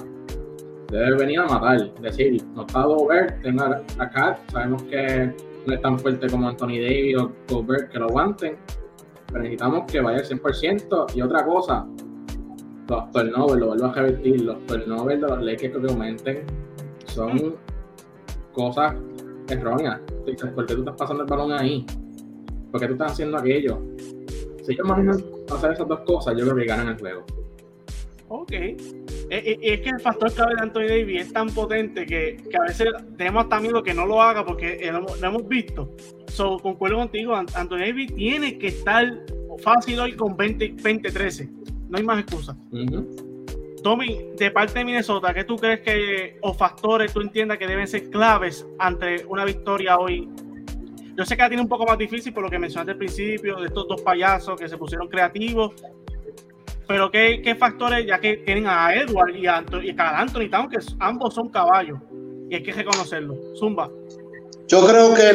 [0.90, 3.64] Debe venir a matar, decir, no está Gobert, tengo
[3.98, 5.32] acá, sabemos que
[5.66, 8.56] no es tan fuerte como Anthony Davis o Gobert que lo aguanten,
[9.28, 11.16] pero necesitamos que vaya al 100%.
[11.16, 11.86] Y otra cosa,
[12.88, 16.42] los turnovers, lo vuelvo a repetir, los turnovers de los Lakers que aumenten
[17.06, 17.56] son
[18.52, 18.94] cosas
[19.48, 20.00] errónea.
[20.54, 21.84] ¿por qué tú estás pasando el balón ahí?
[22.70, 23.80] ¿Por qué tú estás haciendo aquello?
[24.62, 27.24] Si ellos manejan hacer esas dos cosas, yo creo que ganan el juego.
[28.28, 28.52] Ok.
[28.52, 28.76] Eh,
[29.30, 32.62] eh, es que el factor clave de Anthony Davis es tan potente que, que a
[32.62, 35.90] veces tenemos hasta miedo que no lo haga porque lo, hemos visto.
[36.28, 39.20] So, concuerdo contigo, Anthony Davis tiene que estar
[39.62, 41.48] fácil hoy con 20-13.
[41.88, 42.56] no hay más excusas.
[43.84, 47.86] Tommy, de parte de Minnesota, ¿qué tú crees que, o factores tú entiendas que deben
[47.86, 50.26] ser claves ante una victoria hoy?
[51.14, 53.56] Yo sé que la tiene un poco más difícil por lo que mencionaste al principio,
[53.60, 55.72] de estos dos payasos que se pusieron creativos,
[56.88, 60.78] pero ¿qué, factores, ya que tienen a Edward y a, Anthony, y Anthony Town, que
[61.00, 61.98] ambos son caballos,
[62.48, 63.36] y hay que reconocerlo?
[63.54, 63.90] Zumba.
[64.66, 65.30] Yo creo que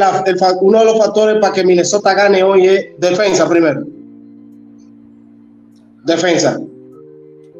[0.62, 3.84] uno de los factores para que Minnesota gane hoy es defensa primero.
[6.04, 6.60] Defensa.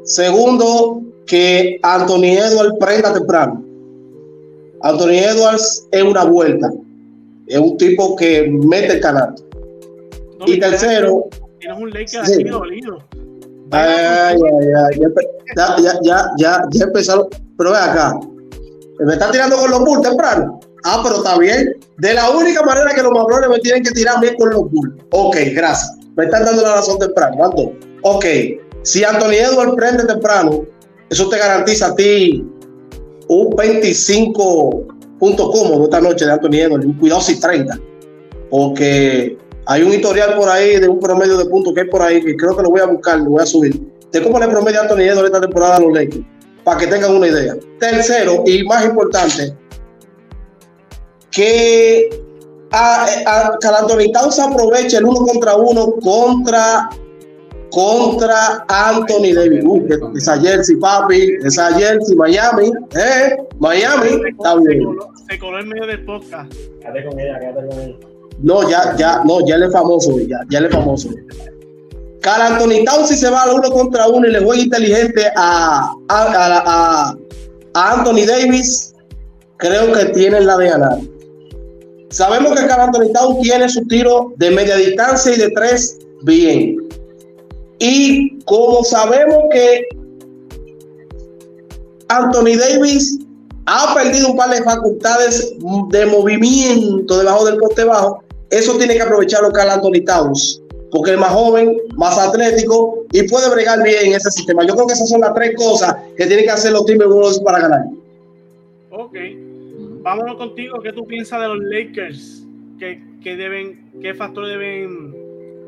[0.10, 3.64] Segundo, que Anthony Edwards prenda temprano.
[4.82, 6.72] Anthony Edwards es una vuelta.
[7.46, 9.36] Es un tipo que mete el canal.
[10.48, 11.26] y tercero.
[11.60, 12.44] Tienes un que sí.
[12.44, 12.98] dolido.
[13.70, 15.00] Ay, ay,
[15.56, 17.28] ya, ya, ya, ya, ya empezaron.
[17.56, 18.20] Pero ve acá.
[19.06, 20.60] Me están tirando con los Bulls temprano.
[20.86, 21.76] Ah, pero está bien.
[22.00, 24.92] De la única manera que los mabrones me tienen que tirar bien con los Bulls.
[25.12, 25.96] Ok, gracias.
[26.16, 27.36] Me están dando la razón temprano.
[27.38, 27.74] ¿Cuánto?
[28.02, 28.26] Ok.
[28.84, 30.66] Si Anthony Edwards prende temprano,
[31.10, 32.46] eso te garantiza a ti
[33.28, 34.88] un 25
[35.20, 37.80] puntos cómodo esta noche de Anthony Edwards, un cuidado si 30,
[38.50, 39.38] porque
[39.72, 42.36] Hay un historial por ahí de un promedio de puntos que hay por ahí, que
[42.36, 43.80] creo que lo voy a buscar, lo voy a subir.
[44.12, 46.26] De cómo le promedio Anthony Edwards esta temporada a los Lakers,
[46.64, 47.56] para que tengan una idea.
[47.80, 49.56] Tercero, y más importante,
[51.30, 52.10] que
[52.72, 56.90] a, a Anthony Towns aprovecha el uno contra uno contra
[57.72, 59.64] contra Anthony Davis.
[59.66, 64.98] Uh, esa jersey, papi, esa jersey, Miami, eh, Miami, se, está bien.
[65.30, 66.54] Se coló en medio del podcast.
[66.82, 67.96] Quédate con ella, quédate con ella.
[68.42, 71.10] No, ya, ya, no, ya él es famoso, ya, ya él es famoso.
[72.22, 75.94] Carl Anthony Towns si se va al uno contra uno y le juega inteligente a,
[76.10, 77.16] a, a,
[77.74, 78.94] a Anthony Davis,
[79.58, 81.00] creo que tienen la de ganar.
[82.10, 86.89] Sabemos que Carl Anthony Towns tiene su tiro de media distancia y de tres bien.
[87.80, 89.88] Y como sabemos que
[92.10, 93.20] Anthony Davis
[93.66, 95.56] ha perdido un par de facultades
[95.90, 100.62] de movimiento debajo del poste bajo, eso tiene que aprovecharlo Carl Anthony Towns,
[100.92, 104.66] porque es más joven, más atlético y puede bregar bien en ese sistema.
[104.66, 107.60] Yo creo que esas son las tres cosas que tienen que hacer los Timberwolves para
[107.60, 107.86] ganar.
[108.92, 109.16] Ok,
[110.02, 110.82] vámonos contigo.
[110.82, 112.44] ¿Qué tú piensas de los Lakers?
[112.80, 115.19] ¿Qué, qué deben, qué factores deben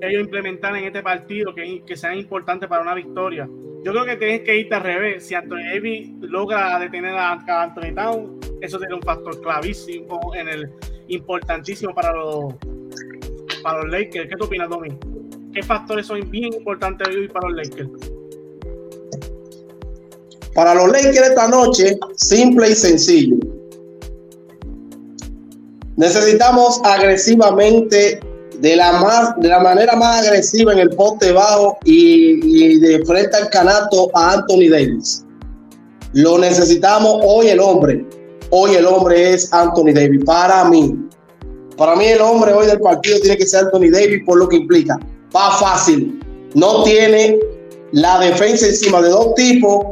[0.02, 3.48] ellos implementar en este partido que, que sean importantes para una victoria?
[3.84, 5.26] Yo creo que tienes que irte al revés.
[5.26, 10.72] Si Anthony Davis logra detener a Anthony Town, eso sería un factor clavísimo en el
[11.08, 12.54] importantísimo para los
[13.64, 14.30] para los Lakers.
[14.30, 14.90] ¿Qué tú opinas, Domi?
[15.54, 17.90] ¿Qué factores son bien importantes hoy para los Lakers?
[20.54, 23.38] Para los Lakers esta noche, simple y sencillo.
[25.98, 28.20] Necesitamos agresivamente,
[28.62, 33.36] de la, más, de la manera más agresiva en el poste bajo y, de frente
[33.36, 35.26] al canato a Anthony Davis.
[36.14, 38.06] Lo necesitamos hoy el hombre.
[38.52, 40.24] Hoy el hombre es Anthony Davis.
[40.26, 40.96] Para mí,
[41.76, 44.58] para mí el hombre hoy del partido tiene que ser Anthony Davis por lo que
[44.58, 45.00] implica.
[45.36, 46.20] Va fácil.
[46.54, 47.40] No tiene
[47.94, 49.86] la defensa encima de dos tipos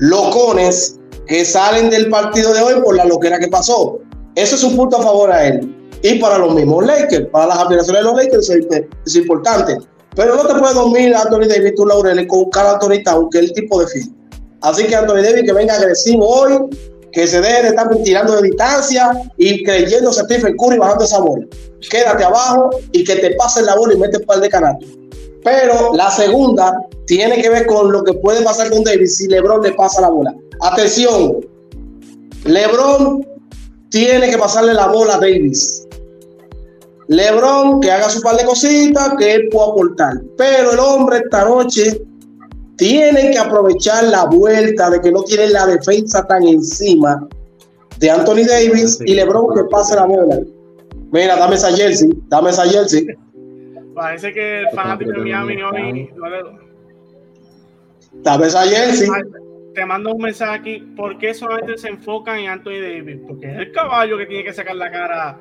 [0.00, 4.00] locones que salen del partido de hoy por la loquera que pasó.
[4.34, 5.81] Eso es un punto a favor a él.
[6.02, 9.78] Y para los mismos Lakers, para las aspiraciones de los Lakers es, importante.
[10.14, 13.44] Pero no te puedes dormir Anthony Davis, tu Laureles, con Carl Anthony Town, que es
[13.44, 14.16] el tipo de fin.
[14.60, 16.68] Así que Anthony Davis que venga agresivo hoy,
[17.12, 21.20] que se deje de estar tirando de distancia y creyéndose a Stephen Curry bajando esa
[21.20, 21.46] bola.
[21.88, 24.88] Quédate abajo y que te pasen la bola y mete un par de canatos.
[25.44, 26.72] Pero la segunda
[27.06, 30.08] tiene que ver con lo que puede pasar con Davis si LeBron le pasa la
[30.08, 30.34] bola.
[30.60, 31.40] Atención,
[32.44, 33.26] LeBron
[33.90, 35.86] tiene que pasarle la bola a Davis.
[37.08, 40.14] LeBron que haga su par de cositas que él pueda aportar.
[40.36, 42.02] Pero el hombre esta noche
[42.76, 47.28] tiene que aprovechar la vuelta de que no tiene la defensa tan encima
[47.98, 50.40] de Anthony Davis y LeBron que pase la bola.
[51.12, 53.06] Mira, dame esa jersey, dame esa jersey.
[53.94, 56.10] Parece que el fanático de Miami hoy.
[58.22, 59.08] Dame esa jersey.
[59.74, 60.78] Te mando un mensaje aquí.
[60.96, 63.20] ¿Por qué solamente se enfocan en Anthony Davis?
[63.26, 65.38] Porque es el caballo que tiene que sacar la cara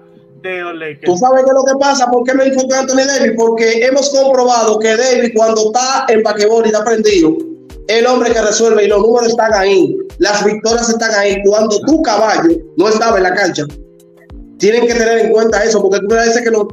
[1.06, 2.10] ¿Tú sabes qué es lo que pasa?
[2.10, 3.34] ¿Por qué me enfoco en Anthony Davis?
[3.38, 7.38] Porque hemos comprobado que Davis, cuando está en basquetbol y está prendido,
[7.88, 11.42] el hombre que resuelve y los números están ahí, las victorias están ahí.
[11.46, 13.66] Cuando tu caballo no estaba en la cancha,
[14.58, 16.66] tienen que tener en cuenta eso, porque tú me dices que los,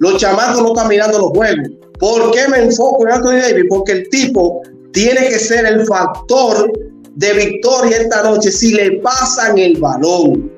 [0.00, 1.68] los chamacos no están mirando los juegos.
[1.98, 3.64] ¿Por qué me enfoco en Anthony Davis?
[3.68, 4.62] Porque el tipo
[4.92, 6.70] tiene que ser el factor
[7.14, 10.52] de victoria esta noche si le pasan el balón.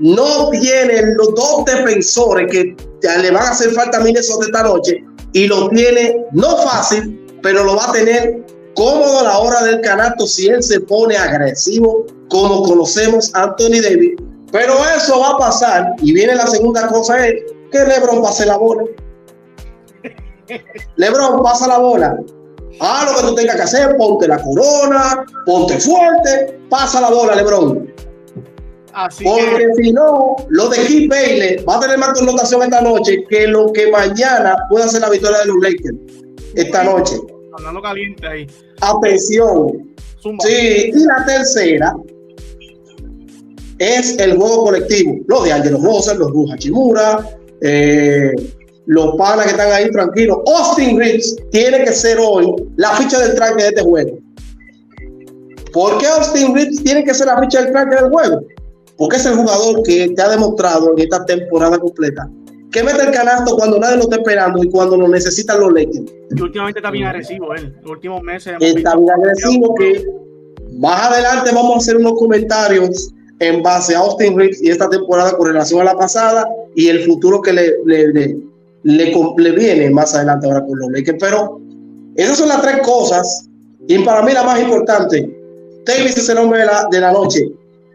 [0.00, 2.76] No tiene los dos defensores que
[3.20, 7.64] le van a hacer falta a Minnesota esta noche y lo tiene no fácil, pero
[7.64, 8.44] lo va a tener
[8.74, 13.82] cómodo a la hora del canasto si él se pone agresivo, como conocemos a Anthony
[13.82, 14.12] Davis.
[14.52, 17.34] Pero eso va a pasar y viene la segunda cosa es
[17.70, 18.84] que LeBron pase la bola.
[20.96, 22.18] LeBron pasa la bola.
[22.80, 27.34] Haz lo que tú tengas que hacer, ponte la corona, ponte fuerte, pasa la bola,
[27.34, 27.89] LeBron.
[28.92, 32.80] Así Porque que, si no, lo de Keith Bailey va a tener más connotación esta
[32.80, 35.96] noche que lo que mañana puede ser la victoria de los Lakers.
[36.54, 37.16] Esta noche.
[37.58, 38.46] andando caliente ahí.
[38.80, 39.94] Atención.
[40.20, 40.44] Zumba.
[40.44, 41.94] Sí, y la tercera
[43.78, 45.16] es el juego colectivo.
[45.26, 47.26] Los de Angelo Rosa, los Ruja Chimura,
[47.62, 48.32] eh,
[48.86, 50.38] los panas que están ahí tranquilos.
[50.46, 54.18] Austin Reeves tiene que ser hoy la ficha del traje de este juego.
[55.72, 58.40] ¿Por qué Austin Reeves tiene que ser la ficha del traje del juego?
[59.00, 62.28] Porque es el jugador que te ha demostrado en esta temporada completa
[62.70, 66.04] que mete el canasto cuando nadie lo está esperando y cuando lo necesitan los Lakers.
[66.36, 67.74] Y últimamente está bien agresivo él.
[67.82, 68.54] Los últimos meses.
[68.60, 70.04] Está bien agresivo que
[70.78, 75.36] más adelante vamos a hacer unos comentarios en base a Austin Reeves y esta temporada
[75.36, 76.46] con relación a la pasada
[76.76, 78.36] y el futuro que le, le- le-
[78.84, 81.18] le, le viene más adelante ahora con los Lakers.
[81.18, 81.60] Pero
[82.14, 83.48] esas son las tres cosas.
[83.88, 85.28] Y para mí la más importante,
[85.84, 87.50] Davis es el hombre de la, de la noche.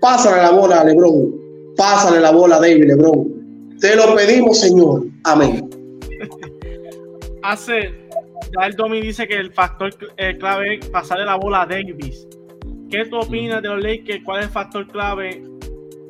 [0.06, 1.34] Pásale la bola a Lebron.
[1.76, 3.76] Pásale la bola a David Lebron.
[3.80, 5.08] Te lo pedimos, Señor.
[5.24, 5.68] Amén.
[7.41, 8.08] Hace,
[8.53, 12.28] ya el Domi dice que el factor eh, clave es pasarle la bola a Davis.
[12.91, 14.24] ¿Qué tú opinas de los Lakers?
[14.24, 15.41] ¿Cuál es el factor clave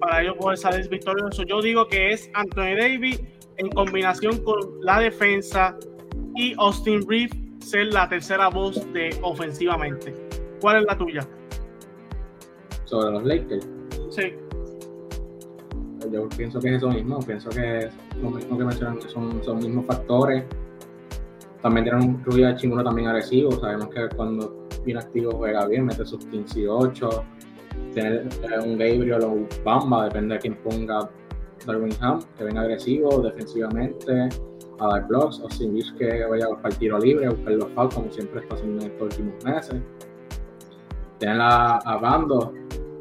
[0.02, 1.46] para ellos poder salir victoriosos?
[1.48, 3.22] Yo digo que es Anthony Davis
[3.56, 5.74] en combinación con la defensa
[6.36, 10.14] y Austin Reeves ser la tercera voz de ofensivamente.
[10.60, 11.26] ¿Cuál es la tuya?
[12.84, 13.75] Sobre los Lakers.
[14.16, 14.34] Sí.
[16.10, 19.42] Yo pienso que es eso mismo, pienso que es lo mismo que mencionan, que son
[19.46, 20.46] los mismos factores.
[21.62, 25.86] También tienen un Rubio de Chinguno también agresivo, sabemos que cuando viene activo juega bien,
[25.86, 27.10] mete sus 15 y 8.
[27.94, 28.30] Tener
[28.64, 31.10] un Gabriel o un Bamba, depende de quién ponga
[31.66, 34.30] Darwin Ham, que venga agresivo defensivamente,
[34.80, 37.96] a dar blocks, o sin que vaya a buscar tiro libre, a buscar los fouls,
[37.96, 39.82] como siempre está haciendo en estos últimos meses.
[41.20, 42.54] Tener a, a Bando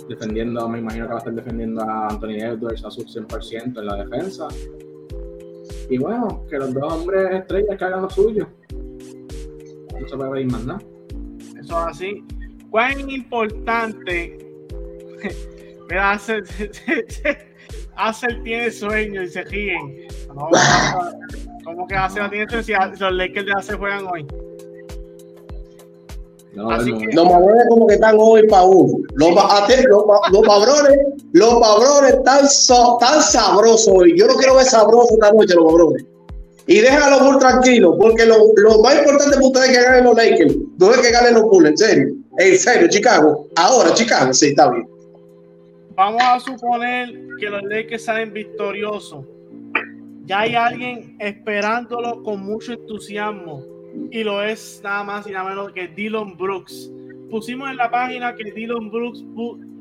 [0.08, 3.86] defendiendo, me imagino que va a estar defendiendo a Anthony Edwards a su 100% en
[3.86, 4.48] la defensa.
[5.88, 8.48] Y bueno, que los dos hombres estrellas que hagan lo suyo.
[10.00, 10.80] No se puede ir más nada.
[11.60, 12.24] Eso es así.
[12.70, 14.38] ¿Cuán importante?
[15.88, 16.42] Mira, hace,
[17.96, 20.08] Hacer tiene sueño y se ríen.
[21.64, 24.26] ¿Cómo que Hacer tiene sueño si los Lakers de Hacer juegan hoy?
[26.54, 26.98] No, Así no.
[26.98, 28.98] Que, los cabrones como que están hoy para uno.
[29.14, 30.98] Los, los, los cabrones,
[31.32, 34.18] los cabrones están, so, tan sabrosos hoy.
[34.18, 36.04] Yo no quiero ver sabrosos esta noche los cabrones.
[36.66, 40.16] Y déjalo muy tranquilo, porque lo, lo, más importante para ustedes es que ganen los
[40.16, 40.56] Lakers.
[40.78, 42.14] No es que ganen los Bulls, en serio.
[42.38, 43.48] En serio, Chicago.
[43.56, 44.88] Ahora, Chicago, sí, está bien.
[45.94, 49.26] Vamos a suponer que los Lakers salen victoriosos.
[50.24, 53.73] Ya hay alguien esperándolo con mucho entusiasmo
[54.10, 56.90] y lo es nada más y nada menos que Dylan Brooks.
[57.30, 59.24] Pusimos en la página que Dylan Brooks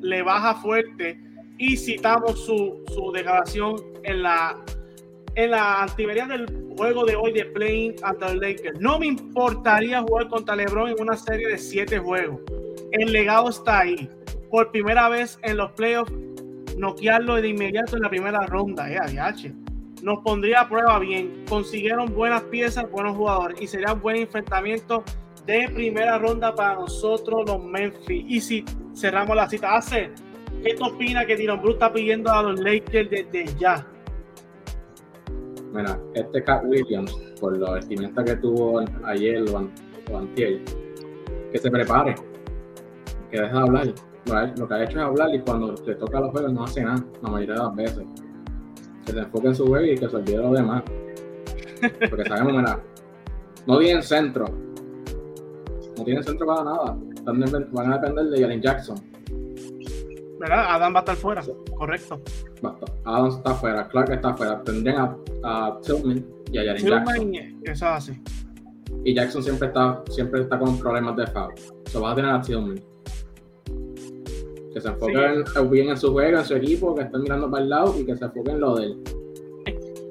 [0.02, 1.20] le baja fuerte
[1.58, 4.58] y citamos su, su declaración en la
[5.36, 6.46] en la antivería del
[6.78, 8.80] juego de hoy de Playing at the Lakers.
[8.80, 12.40] No me importaría jugar contra LeBron en una serie de siete juegos.
[12.92, 14.10] El legado está ahí.
[14.52, 16.12] Por primera vez en los playoffs,
[16.78, 18.92] noquearlo de inmediato en la primera ronda.
[18.92, 19.00] Eh,
[20.04, 21.46] nos pondría a prueba bien.
[21.48, 25.04] Consiguieron buenas piezas, buenos jugadores y sería un buen enfrentamiento
[25.46, 28.26] de primera ronda para nosotros los Memphis.
[28.28, 30.12] Y si cerramos la cita, hace,
[30.62, 33.88] ¿qué te opina que Dylan Brooks está pidiendo a los Lakers desde ya?
[35.74, 40.60] Mira, este Cat Williams, por la vestimenta que tuvo ayer o, antier,
[41.52, 42.14] que se prepare,
[43.32, 43.94] que deje de hablar.
[44.58, 47.04] Lo que ha hecho es hablar y cuando se toca los juegos no hace nada,
[47.22, 48.06] la mayoría de las veces
[49.06, 50.84] que se enfoque en su juego y que se olvide lo demás.
[52.10, 52.80] Porque sabemos, mira,
[53.68, 54.46] no tienen centro.
[55.98, 56.98] No tienen centro para nada.
[57.26, 58.98] Van a depender de Jalen Jackson.
[60.40, 60.66] ¿Verdad?
[60.70, 61.44] Adam va a estar fuera,
[61.78, 62.22] correcto.
[63.06, 64.62] Adam está fuera, Clark está fuera.
[64.64, 67.36] Tendrían a, Tillman y a Jalen Jackson.
[67.64, 68.22] Eso es así.
[69.06, 71.54] Y Jackson siempre está, siempre está con problemas de foul.
[71.86, 72.82] Se va a tener a Tillman
[74.74, 77.70] que se enfoquen bien en su juego, en su equipo, que estén mirando para el
[77.70, 78.98] lado y que se enfoquen en lo de él.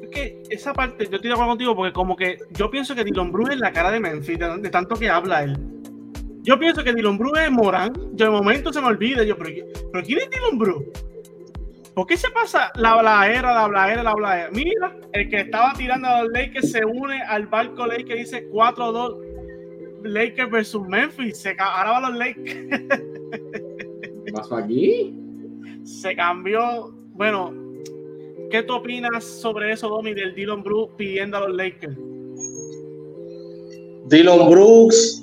[0.02, 3.04] Es que esa parte, yo estoy de acuerdo contigo porque como que yo pienso que
[3.04, 5.58] Dylan Bruce es la cara de Memphis, de, tanto que habla él.
[6.42, 7.92] Yo pienso que Dylan Bruce es Morán.
[8.14, 9.50] Yo de momento se me olvida, yo, pero,
[9.92, 10.90] pero ¿quién es Dylan Bruce?
[11.94, 14.50] ¿Por qué se pasa la bladera, la bladera, la bladera?
[14.50, 18.48] Mira, el que estaba tirando a los Lakers se une al barco Lakers que dice
[18.50, 19.32] 4-2
[20.04, 21.38] Lakers versus Memphis.
[21.38, 22.82] Se, ahora van los Lakers.
[24.32, 25.14] pasó aquí?
[25.84, 26.92] Se cambió.
[27.14, 27.52] Bueno,
[28.50, 31.96] ¿qué tú opinas sobre eso, Domi, del Dylan Brooks pidiendo a los Lakers?
[34.06, 35.22] Dylan Brooks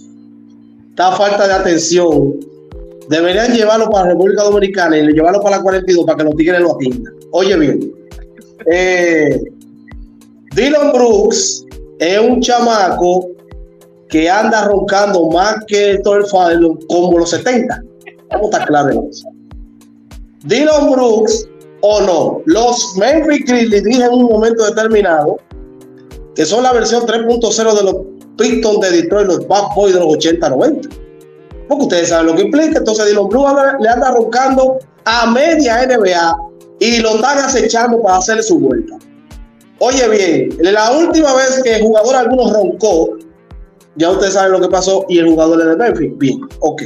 [0.90, 2.36] está falta de atención.
[3.10, 6.62] Deberían llevarlo para la República Dominicana y llevarlo para la 42 para que los tigres
[6.62, 7.14] lo atiendan.
[7.32, 7.94] Oye bien,
[8.72, 9.40] eh,
[10.56, 11.66] Dylan Brooks
[12.00, 13.30] es un chamaco
[14.10, 17.84] que anda roncando más que todo el como los 70.
[18.32, 18.94] Vamos a estar
[20.46, 21.48] Dylan Brooks
[21.82, 25.38] o no, los Memphis Grizzlies dije en un momento determinado
[26.36, 27.96] que son la versión 3.0 de los
[28.38, 30.90] Pistons de Detroit, los Bad Boys de los 80-90.
[31.68, 32.78] Porque ustedes saben lo que implica.
[32.78, 36.38] Entonces, Dylan Brooks le anda roncando a media NBA
[36.80, 38.98] y lo están acechando para hacerle su vuelta.
[39.80, 43.18] Oye, bien, la última vez que el jugador alguno roncó,
[43.96, 46.18] ya ustedes saben lo que pasó y el jugador de Memphis.
[46.18, 46.84] Bien, ok.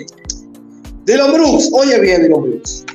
[1.06, 2.86] Dylan Brooks, oye bien, Dylan Brooks.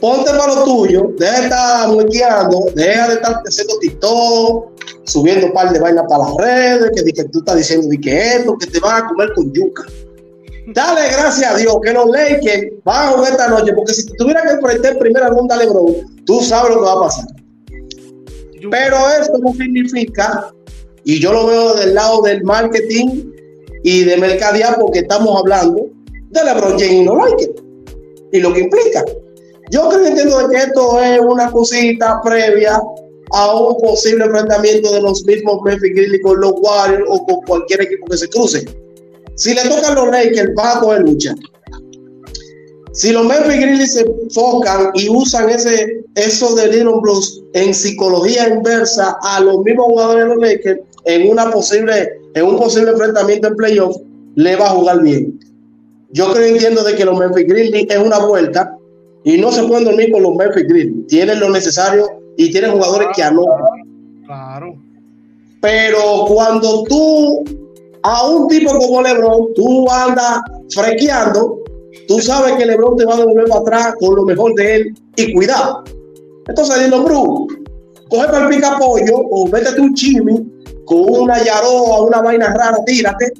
[0.00, 4.66] ponte para lo tuyo, deja de estar muequeando, deja de estar haciendo TikTok,
[5.04, 8.56] subiendo un par de vainas para las redes, que, que tú estás diciendo que esto,
[8.58, 9.84] que te van a comer con yuca.
[10.74, 14.42] Dale gracias a Dios que los Lakers van a jugar esta noche, porque si tuviera
[14.42, 17.26] que enfrentar en primera ronda a LeBron, tú sabes lo que va a pasar.
[18.70, 20.52] Pero esto no significa,
[21.04, 23.30] y yo lo veo del lado del marketing
[23.84, 25.86] y de mercadear, porque estamos hablando
[26.30, 27.62] de LeBron James y los Lakers,
[28.32, 29.04] y lo que implica.
[29.70, 32.80] Yo creo que entiendo que esto es una cosita previa
[33.32, 37.82] a un posible enfrentamiento de los mismos Memphis Grizzlies con los Warriors o con cualquier
[37.82, 38.64] equipo que se cruce.
[39.34, 41.34] Si le tocan los Lakers, va a coger lucha.
[42.92, 48.48] Si los Memphis Grizzlies se enfocan y usan ese, eso de Dylan Blues en psicología
[48.48, 53.48] inversa a los mismos jugadores de los Lakers en, una posible, en un posible enfrentamiento
[53.48, 53.96] en playoff,
[54.36, 55.38] le va a jugar bien.
[56.10, 58.76] Yo creo entiendo de que los Memphis Grizzlies es una vuelta
[59.24, 61.06] y no se pueden dormir con los Memphis Grizzlies.
[61.08, 63.64] Tienen lo necesario y tienen jugadores que anotan.
[64.24, 64.76] Claro.
[65.60, 67.44] Pero cuando tú
[68.02, 70.40] a un tipo como LeBron, tú andas
[70.70, 71.58] frequeando,
[72.06, 74.94] tú sabes que LeBron te va a devolver para atrás con lo mejor de él
[75.16, 75.82] y cuidado.
[76.46, 77.48] Entonces, dilo, Bru,
[78.08, 80.34] coge para el pica pollo o vete un chimi
[80.84, 83.32] con una yaroa, una vaina rara, tírate.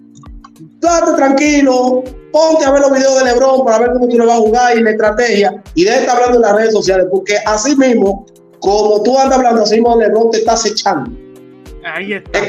[0.80, 2.02] Date tranquilo,
[2.36, 4.76] ponte a ver los videos de LeBron para ver cómo tú le vas a jugar
[4.76, 5.62] y la estrategia.
[5.74, 8.26] Y de estar hablando en las redes sociales, porque así mismo,
[8.60, 11.10] como tú andas hablando así mismo, LeBron te estás echando.
[11.84, 12.40] Ahí está.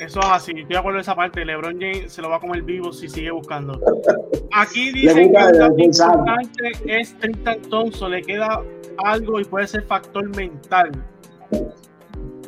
[0.00, 1.44] Eso es así, estoy de acuerdo en esa parte.
[1.44, 3.78] LeBron James se lo va a comer vivo si sigue buscando.
[4.52, 8.62] Aquí dicen que lo importante es Tristan Thompson, le queda
[9.04, 10.90] algo y puede ser factor mental.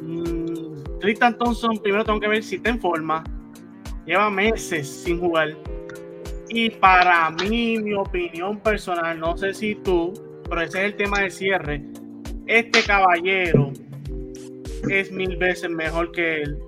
[0.02, 3.22] Mm, Tristan Thompson, primero tengo que ver si está en forma.
[4.07, 5.57] Lleva meses sin jugar.
[6.57, 10.14] Y para mí, mi opinión personal, no sé si tú,
[10.48, 11.82] pero ese es el tema de cierre.
[12.46, 13.74] Este caballero
[14.88, 16.59] es mil veces mejor que él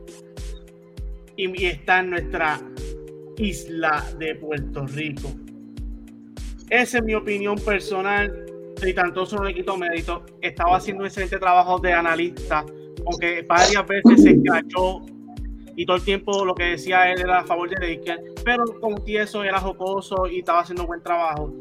[1.39, 2.61] y está en nuestra
[3.39, 5.31] isla de Puerto Rico.
[6.69, 8.45] Esa es mi opinión personal.
[8.87, 10.23] Y tanto no le quito mérito.
[10.43, 12.63] Estaba haciendo un excelente trabajo de analista,
[13.07, 15.01] aunque varias veces se escrachó
[15.79, 18.97] y todo el tiempo lo que decía él era a favor de Lakers, pero como
[19.07, 21.55] eso era jocoso y estaba haciendo buen trabajo.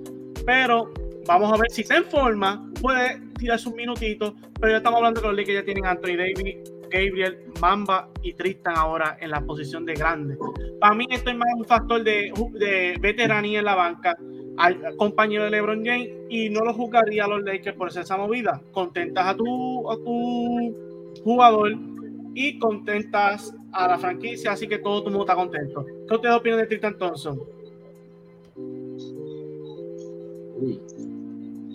[0.43, 0.91] Pero
[1.27, 5.27] vamos a ver si en forma, puede tirar sus minutitos, pero ya estamos hablando que
[5.27, 6.57] los Lakers ya tienen Anthony Davis,
[6.89, 10.35] Gabriel, Mamba y Tristan ahora en la posición de grande.
[10.79, 14.17] Para mí esto es más un factor de, de veteranía en la banca,
[14.57, 18.59] al compañero de LeBron James y no lo jugaría a los Lakers por esa movida.
[18.71, 20.73] Contentas a tu, a tu
[21.23, 21.75] jugador
[22.33, 25.85] y contentas a la franquicia, así que todo el mundo está contento.
[26.07, 27.39] ¿Qué ustedes opinan de Tristan Thompson?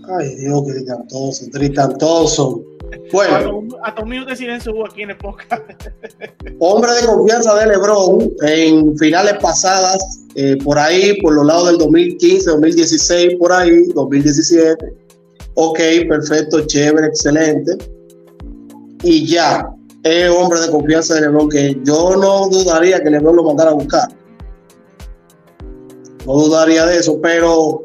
[0.08, 2.64] Ay, Dios, que Tristan Thompson, Tristan Thompson.
[3.12, 5.16] Bueno, a tu minuto de silencio hubo aquí en el
[6.58, 11.78] Hombre de confianza de LeBron en finales pasadas, eh, por ahí, por los lados del
[11.78, 14.94] 2015, 2016, por ahí, 2017.
[15.54, 15.78] Ok,
[16.08, 17.76] perfecto, chévere, excelente.
[19.02, 19.71] Y ya,
[20.02, 23.74] es hombre de confianza de LeBron que yo no dudaría que LeBron lo mandara a
[23.74, 24.08] buscar.
[26.26, 27.84] No dudaría de eso, pero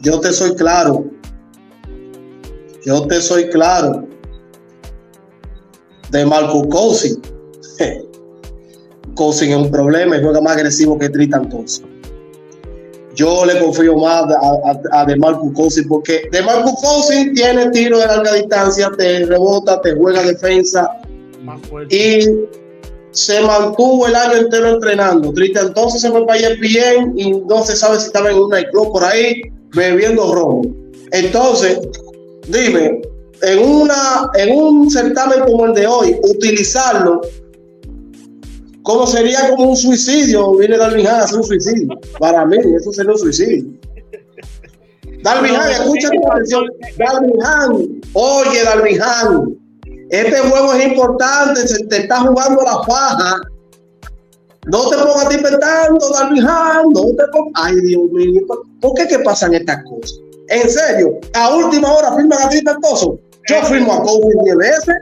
[0.00, 1.04] yo te soy claro.
[2.84, 4.06] Yo te soy claro
[6.10, 7.20] de Marco Cousin.
[9.14, 11.86] Cousin es un problema y juega más agresivo que Tristan Thompson.
[13.14, 14.26] Yo le confío más
[14.92, 19.80] a, de Marco Cousin porque de Marco Cousin tiene tiro de larga distancia, te rebota,
[19.80, 21.00] te juega defensa
[21.90, 22.20] y
[23.10, 25.32] se mantuvo el año entero entrenando.
[25.32, 28.50] Tristan entonces se fue para allá bien y no se sabe si estaba en un
[28.50, 29.42] nightclub por ahí
[29.74, 30.62] bebiendo rojo.
[31.12, 31.80] Entonces,
[32.48, 33.00] dime,
[33.42, 37.20] en, una, en un certamen como el de hoy, utilizarlo
[38.86, 41.88] como sería como un suicidio, viene Darwin a hacer un suicidio.
[42.20, 43.64] Para mí, eso sería un suicidio.
[45.24, 46.66] Darwin Han, escucha tu atención.
[46.96, 49.56] Darwin Han, oye, Darwin Han,
[50.10, 53.40] este juego es importante, se te está jugando la faja.
[54.66, 57.52] No te pongas inventando, Darwin Han, no te pongas.
[57.54, 58.42] Ay, Dios mío,
[58.80, 60.20] ¿por qué que pasan estas cosas?
[60.48, 63.18] En serio, a última hora firman a ti tantoso.
[63.48, 64.94] Yo firmo a Kobe 10 veces.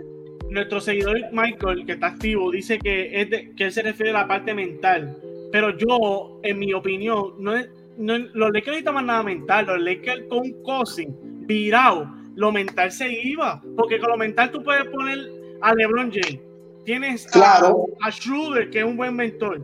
[0.51, 4.29] Nuestro seguidor Michael, que está activo, dice que, es que él se refiere a la
[4.29, 5.17] parte mental.
[5.51, 9.67] Pero yo, en mi opinión, no es, no, los Lakers necesitan nada mental.
[9.67, 11.15] Los Lakers con Cousin,
[11.47, 12.07] virado,
[12.37, 13.63] lo mental se iba.
[13.77, 15.19] Porque con lo mental tú puedes poner
[15.63, 16.41] a LeBron James.
[16.85, 17.87] Tienes claro.
[18.03, 19.61] a, Schroeder, que es un buen mentor.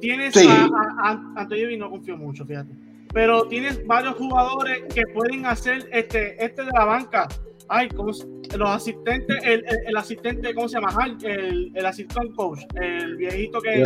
[0.00, 0.68] Tienes a,
[1.02, 2.74] a, Antonio no confío mucho, fíjate.
[3.12, 7.28] pero tienes varios jugadores que pueden hacer este, este de la banca.
[7.68, 8.26] Ay, ¿cómo se-
[8.58, 11.06] los asistentes, el, el, el asistente, ¿cómo se llama?
[11.22, 13.84] El, el assistant coach, el viejito que Eh,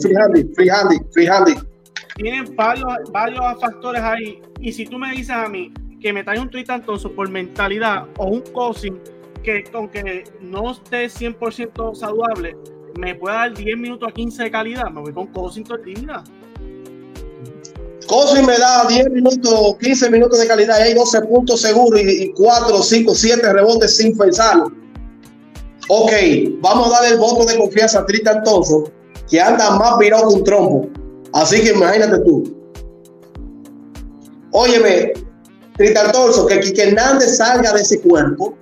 [0.00, 1.54] free handy, free handy, free handy.
[2.16, 4.40] tienen varios, varios factores ahí.
[4.60, 8.06] Y si tú me dices a mí que me traes un Tristan Thompson por mentalidad
[8.18, 8.92] o un coaching
[9.42, 12.56] que aunque no esté 100% saludable,
[12.98, 15.94] me pueda dar 10 minutos a 15 de calidad, me voy con coaching todo el
[15.94, 16.22] día.
[18.44, 22.32] Me da 10 minutos, 15 minutos de calidad y hay 12 puntos seguros y, y
[22.32, 24.72] 4, 5, 7 rebotes sin pensarlo.
[25.88, 26.12] Ok,
[26.60, 28.84] vamos a darle el voto de confianza a Tristan Thompson,
[29.30, 30.88] que anda más virado que un trompo.
[31.32, 32.56] Así que imagínate tú.
[34.52, 35.12] Óyeme,
[35.80, 38.54] Tristan Thompson, que Quique Hernández salga de ese cuerpo.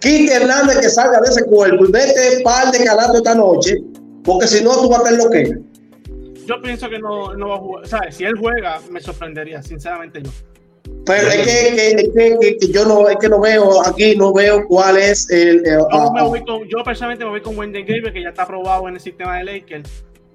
[0.00, 3.76] Quique Hernández que salga de ese cuerpo y vete par de calando esta noche,
[4.24, 5.54] porque si no tú vas a estar lo que.
[6.46, 7.86] Yo pienso que no, no va a jugar.
[7.86, 8.16] ¿Sabes?
[8.16, 10.30] Si él juega, me sorprendería, sinceramente yo.
[11.06, 12.08] Pero es que, es
[12.58, 15.64] que- yo no, es que no veo aquí, no veo cuál es el.
[15.64, 18.24] el- Yo, ah, me ah, voy con- yo personalmente me voy con Wendell Graver, que
[18.24, 19.88] ya está aprobado en el sistema de Lakers.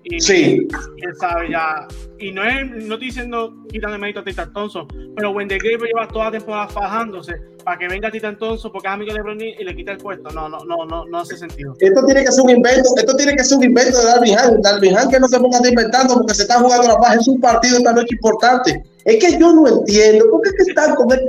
[0.05, 1.87] Y, sí, y él sabe ya.
[2.19, 6.07] Y no es, no estoy diciendo quitando mérito a Titan Thompson, pero Wendell Graver lleva
[6.07, 7.33] toda la temporada fajándose
[7.63, 10.29] para que venga Titan Thompson porque es amigo de LeBron y le quita el puesto.
[10.29, 11.73] No, no, no, no, no hace sentido.
[11.79, 14.61] esto tiene que ser un invento, esto tiene que ser un invento de Darvin Han.
[14.61, 17.17] Darvin Han que no se ponga inventando porque se está jugando la paz.
[17.21, 18.83] Es un partido esta noche importante.
[19.05, 21.19] Es que yo no entiendo por qué es que están con él.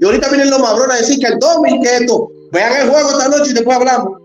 [0.00, 2.30] Y ahorita vienen los mabrones a decir que el Domi, que esto.
[2.52, 4.20] Vean el juego esta noche y después hablamos.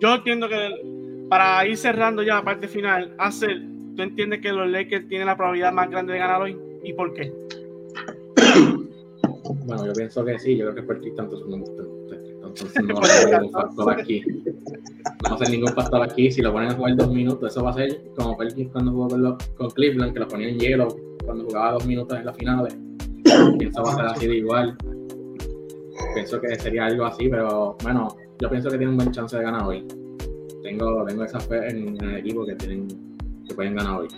[0.00, 0.95] Yo entiendo que
[1.28, 3.60] para ir cerrando ya la parte final, hacer,
[3.96, 6.56] ¿tú entiendes que los Lakers tienen la probabilidad más grande de ganar hoy?
[6.82, 7.32] ¿Y por qué?
[9.64, 11.56] Bueno, yo pienso que sí, yo creo que por Tristan Thompson no,
[12.46, 14.24] entonces no va a ser ningún factor aquí.
[14.24, 16.30] No va a ser ningún factor aquí.
[16.32, 19.08] Si lo ponen a jugar dos minutos, eso va a ser como Perkins cuando jugó
[19.08, 20.88] con, los- con Cleveland, que lo ponía en hielo
[21.24, 22.76] cuando jugaba dos minutos en las finales.
[23.58, 24.76] Pienso va a ser así de igual.
[26.14, 28.08] Pienso que sería algo así, pero bueno,
[28.40, 29.84] yo pienso que tienen un buen chance de ganar hoy.
[30.66, 32.88] Tengo, tengo esa fe en, en el equipo que tienen
[33.46, 34.08] que pueden ganar hoy.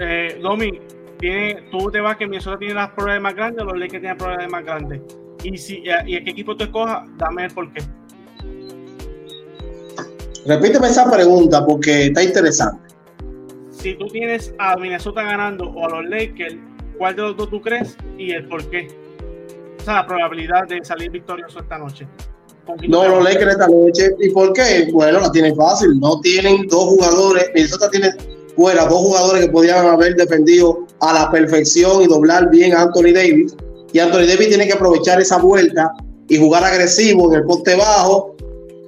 [0.00, 0.80] Eh, Domi,
[1.18, 4.18] tiene, tú te vas que Minnesota tiene las pruebas más grandes o los Lakers tienen
[4.18, 5.00] pruebas más grandes.
[5.44, 7.84] Y si y qué equipo tú escojas, dame el porqué.
[10.44, 12.82] Repíteme esa pregunta porque está interesante.
[13.70, 16.56] Si tú tienes a Minnesota ganando o a los Lakers,
[16.98, 18.88] ¿cuál de los dos tú crees y el porqué?
[19.78, 22.08] O sea, la probabilidad de salir victorioso esta noche.
[22.66, 23.24] ¿Con quién tú No, los?
[23.24, 24.10] Lakers esta noche.
[24.18, 24.88] ¿Y por qué?
[24.92, 25.98] Bueno, la tienen fácil.
[26.00, 27.50] No tienen dos jugadores.
[27.54, 28.10] Minnesota tiene
[28.56, 33.12] fuera dos jugadores que podían haber defendido a la perfección y doblar bien a Anthony
[33.14, 33.54] Davis.
[33.92, 35.92] Y Anthony Davis tiene que aprovechar esa vuelta
[36.28, 38.34] y jugar agresivo en el poste bajo,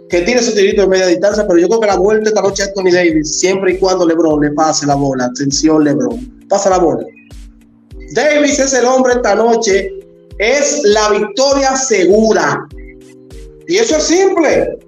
[0.09, 1.47] que tiene su tirito de media distancia.
[1.47, 4.41] Pero yo creo que la vuelta esta noche a Anthony Davis, siempre y cuando LeBron
[4.41, 5.27] le pase la bola.
[5.27, 6.47] Atención, LeBron.
[6.49, 7.07] Pasa la bola.
[8.15, 9.93] Davis es el hombre esta noche.
[10.39, 12.67] Es la victoria segura.
[13.69, 14.79] Y eso es simple.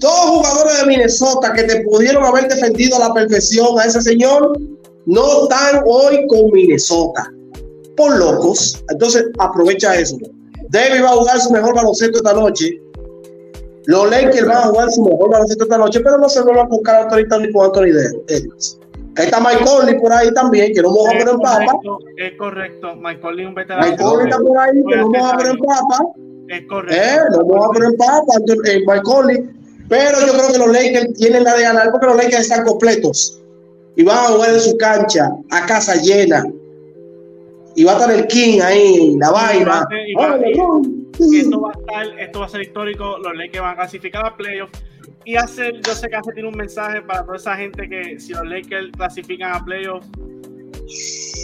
[0.00, 4.58] Todos jugadores de Minnesota que te pudieron haber defendido a la perfección a ese señor,
[5.06, 7.30] no están hoy con Minnesota.
[7.96, 8.82] Por locos.
[8.90, 10.16] Entonces, aprovecha eso.
[10.70, 12.80] David va a jugar su mejor baloncesto esta noche.
[13.84, 16.68] Los Lakers van a jugar su mejor baloncesto esta noche, pero no se vuelvan a
[16.70, 17.92] buscar a Anthony ni con Anthony
[18.28, 18.78] Davis.
[19.18, 21.78] Ahí está Mike Conley por ahí también, que no vamos a poner en papa.
[22.16, 22.96] es correcto.
[22.96, 23.86] Michael Conley, un veterano.
[23.86, 26.04] Mike Conley está por ahí, que no vamos a poner en papa.
[26.52, 26.94] Es correcto.
[27.02, 28.32] Eh, no vamos a poner en papa,
[28.66, 29.48] eh, Mike Conley.
[29.88, 33.40] Pero yo creo que los Lakers tienen la de ganar porque los Lakers están completos.
[33.96, 36.44] Y van a jugar en su cancha, a casa llena.
[37.74, 39.86] Y va a estar el King ahí, la vaina.
[40.06, 41.08] Y va- Ay, y- Lebron.
[41.34, 44.36] esto va a estar, esto va a ser histórico, los Lakers van a clasificar a
[44.36, 44.78] playoffs
[45.24, 48.32] y hacer, yo sé que hace tiene un mensaje para toda esa gente que si
[48.32, 50.06] los Lakers clasifican a playoffs,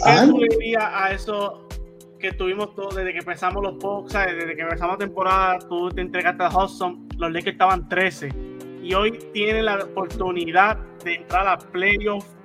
[0.05, 1.67] ¿qué tú le dirías a eso
[2.19, 4.35] que tuvimos todos desde que empezamos los ¿sabes?
[4.35, 8.29] desde que empezamos la temporada, tú te entregaste a Hudson, los Lakers estaban 13
[8.83, 12.35] y hoy tienen la oportunidad de entrar a playoffs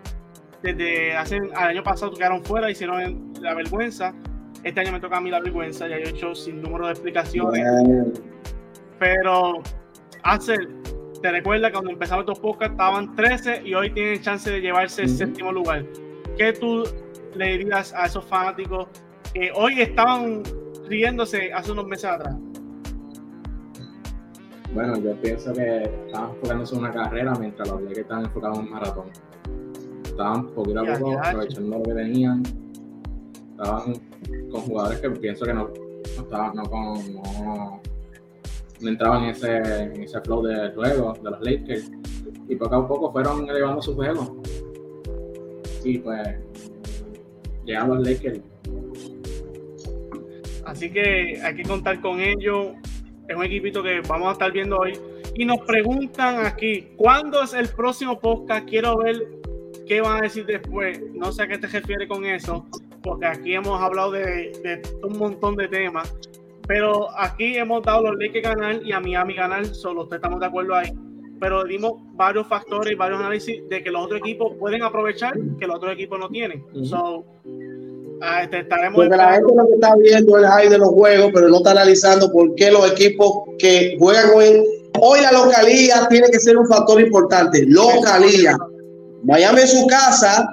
[0.64, 4.14] desde hace el año pasado quedaron fuera, hicieron la vergüenza.
[4.62, 6.92] Este año me toca a mí la vergüenza, ya yo he hecho sin número de
[6.92, 7.62] explicaciones.
[7.62, 8.12] Bueno,
[8.98, 9.62] Pero,
[10.22, 10.70] Axel,
[11.20, 15.02] te recuerda que cuando empezamos estos podcasts estaban 13 y hoy tienen chance de llevarse
[15.02, 15.84] el séptimo lugar.
[16.38, 16.84] ¿Qué tú
[17.34, 18.88] le dirías a esos fanáticos
[19.35, 20.43] que hoy estaban
[20.89, 22.37] riéndose hace unos meses atrás?
[24.72, 28.64] Bueno, yo pienso que estaban enfocándose en una carrera mientras los Lakers estaban enfocados en
[28.64, 29.05] un maratón.
[30.05, 32.43] Estaban poquito a poco aprovechando lo que tenían.
[33.51, 33.95] Estaban
[34.51, 35.68] con jugadores que pienso que no,
[36.16, 37.80] no estaban, no, con, no,
[38.80, 41.91] no entraban en ese, en ese flow de juego de los Lakers.
[42.49, 44.41] Y poco a poco fueron elevando su juego.
[45.85, 46.28] y pues
[47.64, 48.41] llegan los Lakers.
[50.66, 52.72] Así que hay que contar con ellos.
[53.28, 54.98] Es un equipito que vamos a estar viendo hoy.
[55.34, 58.68] Y nos preguntan aquí, ¿cuándo es el próximo podcast?
[58.68, 59.26] Quiero ver
[59.86, 61.00] qué van a decir después.
[61.12, 62.66] No sé a qué te refieres con eso,
[63.02, 66.14] porque aquí hemos hablado de, de un montón de temas.
[66.66, 70.46] Pero aquí hemos dado los Lakers ganar y a Miami ganar, solo ustedes estamos de
[70.46, 70.90] acuerdo ahí.
[71.40, 75.66] Pero dimos varios factores y varios análisis de que los otros equipos pueden aprovechar que
[75.66, 76.64] los otros equipos no tienen.
[76.84, 77.24] so,
[78.22, 81.30] ah, este, estaremos Porque la gente lo que está viendo el high de los juegos,
[81.34, 84.62] pero no está analizando por qué los equipos que juegan hoy,
[85.00, 87.64] hoy la localía tiene que ser un factor importante.
[87.66, 88.56] Localía.
[89.24, 90.48] Miami en su casa,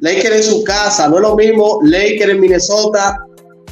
[0.00, 1.08] Lakers en su casa.
[1.08, 3.27] No es lo mismo Lakers en Minnesota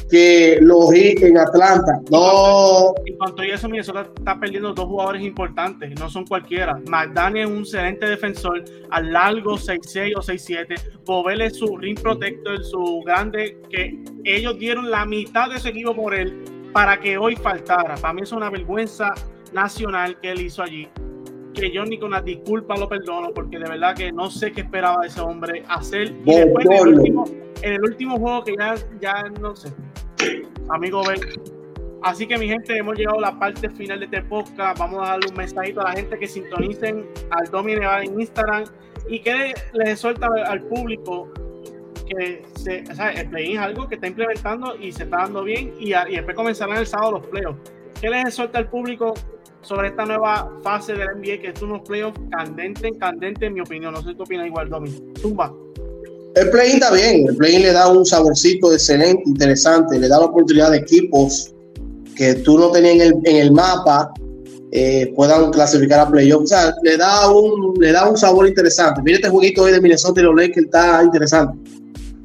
[0.09, 1.99] que los Heat en Atlanta.
[2.11, 2.93] No.
[3.05, 6.79] En cuanto a eso, Minnesota está perdiendo dos jugadores importantes, no son cualquiera.
[6.87, 10.79] McDaniel es un excelente defensor, al largo 6'6 o 6'7.
[11.05, 15.95] Bobel es su ring protector, su grande, que ellos dieron la mitad de su equipo
[15.95, 16.43] por él
[16.73, 17.95] para que hoy faltara.
[17.95, 19.13] Para mí es una vergüenza
[19.53, 20.87] nacional que él hizo allí.
[21.57, 24.61] Que yo ni con la disculpa lo perdono, porque de verdad que no sé qué
[24.61, 26.13] esperaba ese hombre hacer.
[26.23, 27.25] Y después en el último,
[27.63, 29.73] en el último juego que ya, ya no sé,
[30.69, 31.19] amigo Ben.
[32.03, 34.79] Así que mi gente, hemos llegado a la parte final de este podcast.
[34.79, 38.65] Vamos a darle un mensajito a la gente que sintonicen al Domi Nevada en Instagram
[39.09, 41.31] y que les suelta al público
[42.07, 45.43] que se, o sea, el play es algo que está implementando y se está dando
[45.43, 47.59] bien y, a, y después comenzarán el sábado los playoffs.
[47.99, 49.15] ¿Qué les suelta al público
[49.61, 53.93] sobre esta nueva fase del NBA que es unos playoffs candentes, candentes en mi opinión?
[53.93, 54.89] No sé si tú opinas igual, Domi.
[55.19, 55.53] Zumba.
[56.35, 60.25] El play está bien, el play le da un saborcito excelente, interesante, le da la
[60.25, 61.53] oportunidad de equipos
[62.15, 64.11] que tú no tenías en el, en el mapa
[64.71, 66.43] eh, puedan clasificar a playoff.
[66.43, 69.01] O sea, le da un, le da un sabor interesante.
[69.01, 71.57] Mira este jueguito hoy de Minnesota y los Lakers está interesante.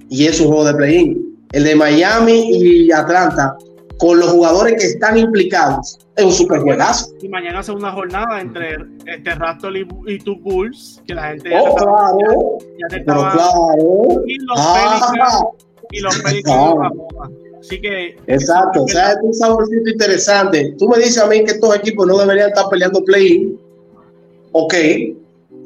[0.08, 1.38] Y es un juego de play-in.
[1.52, 3.56] El de Miami y Atlanta,
[4.02, 7.12] con los jugadores que están implicados, es un super juegazo.
[7.22, 11.50] Y mañana hace una jornada entre este Raptor y, y tu Bulls, que la gente
[11.54, 13.32] oh, ya, claro, ya, te estaba.
[13.32, 14.24] claro.
[14.26, 15.40] Y los Ah.
[15.92, 16.74] Y los Pelicans.
[17.20, 17.28] Ah.
[17.60, 18.16] Así que.
[18.26, 20.74] Exacto, o sea, es un saborcito interesante.
[20.80, 23.56] Tú me dices a mí que estos equipos no deberían estar peleando play-in.
[24.50, 24.74] Ok.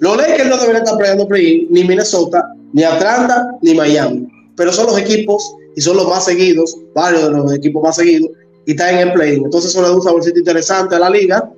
[0.01, 4.28] Los Lakers no deberían estar peleando play-in, ni Minnesota, ni Atlanta, ni Miami.
[4.59, 8.31] Pero son los equipos y son los más seguidos, varios de los equipos más seguidos,
[8.64, 9.45] y están en el play-in.
[9.45, 11.49] Entonces eso le da un saborcito interesante a la liga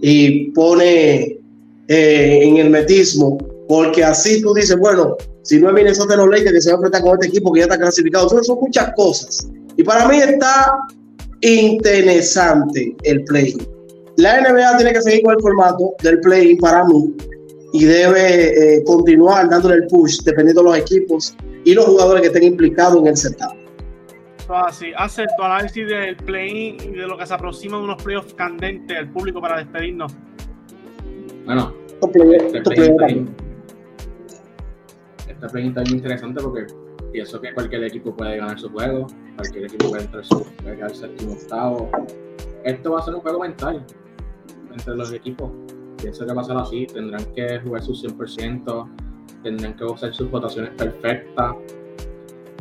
[0.00, 1.40] y pone
[1.88, 6.52] eh, en el metismo, porque así tú dices, bueno, si no es Minnesota los Lakers
[6.52, 8.92] que se va a enfrentar con este equipo que ya está clasificado, Entonces, son muchas
[8.94, 9.48] cosas.
[9.76, 10.86] Y para mí está
[11.40, 13.56] interesante el play.
[14.16, 17.12] La NBA tiene que seguir con el formato del play para mí
[17.72, 22.26] y debe eh, continuar dándole el push dependiendo de los equipos y los jugadores que
[22.28, 23.61] estén implicados en el setup.
[24.48, 28.34] Así, hace tu análisis del play y de lo que se aproxima de unos playoffs
[28.34, 30.14] candentes al público para despedirnos.
[31.44, 33.26] Bueno, este play
[35.28, 36.66] este play está bien interesante porque
[37.12, 40.94] pienso que cualquier equipo puede ganar su juego, cualquier equipo puede entrar su, puede quedar
[40.94, 41.90] séptimo, octavo.
[42.64, 43.84] Esto va a ser un juego mental
[44.72, 45.50] entre los equipos.
[45.98, 48.88] Pienso que va a ser así, tendrán que jugar su 100%,
[49.42, 51.54] tendrán que usar sus votaciones perfectas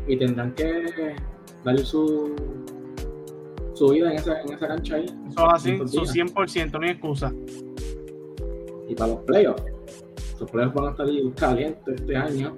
[0.08, 1.16] y tendrán que
[1.64, 2.36] darle su,
[3.74, 5.06] su vida en esa, en esa cancha ahí.
[5.06, 6.34] Eso es así, su días.
[6.36, 7.34] 100%, no hay excusa.
[8.88, 9.64] Y para los playoffs,
[10.40, 12.54] los playoffs van a estar calientes este año.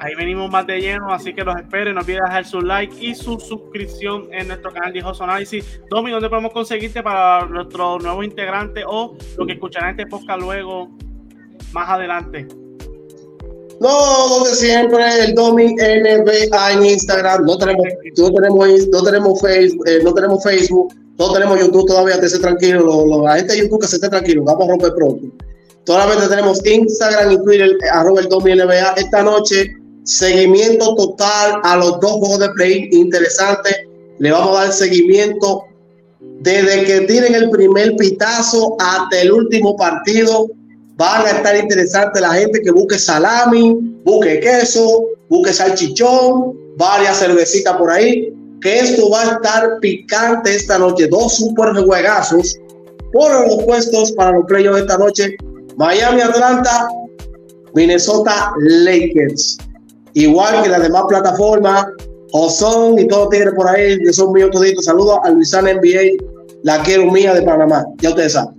[0.00, 1.92] Ahí venimos más de lleno, así que los espero.
[1.92, 5.80] No olviden dejar su like y su suscripción en nuestro canal de Hijos Análisis.
[5.88, 10.90] Domi, ¿dónde podemos conseguirte para nuestros nuevos integrantes o lo que escucharán este podcast luego,
[11.72, 12.46] más adelante?
[13.80, 17.44] No, donde siempre el Domi NBA en Instagram.
[17.44, 17.84] No tenemos,
[18.16, 22.20] no tenemos, no tenemos Facebook, eh, no tenemos Facebook, no tenemos YouTube todavía.
[22.20, 24.94] Te tranquilo, lo- lo- la gente de YouTube que se esté tranquilo, vamos a romper
[24.94, 25.26] pronto.
[25.86, 28.94] Solamente tenemos Instagram y Twitter, eh, arroba el Domi NBA.
[28.96, 29.70] Esta noche,
[30.04, 33.88] seguimiento total a los dos juegos de play interesante.
[34.18, 35.64] Le vamos a dar seguimiento
[36.40, 40.46] desde que tienen el primer pitazo hasta el último partido.
[40.96, 47.76] Van a estar interesantes la gente que busque salami, busque queso, busque salchichón, varias cervecitas
[47.76, 48.32] por ahí.
[48.60, 51.08] Que esto va a estar picante esta noche.
[51.08, 52.56] Dos super juegazos
[53.12, 55.36] por los puestos para los playoffs esta noche.
[55.76, 56.88] Miami Atlanta,
[57.74, 59.58] Minnesota Lakers.
[60.14, 61.86] Igual que las demás plataformas,
[62.32, 64.84] Ozón y todos tigres por ahí, que son míos toditos.
[64.84, 66.24] Saludos a Luisana NBA,
[66.62, 67.84] la quiero mía de Panamá.
[67.98, 68.54] Ya ustedes saben.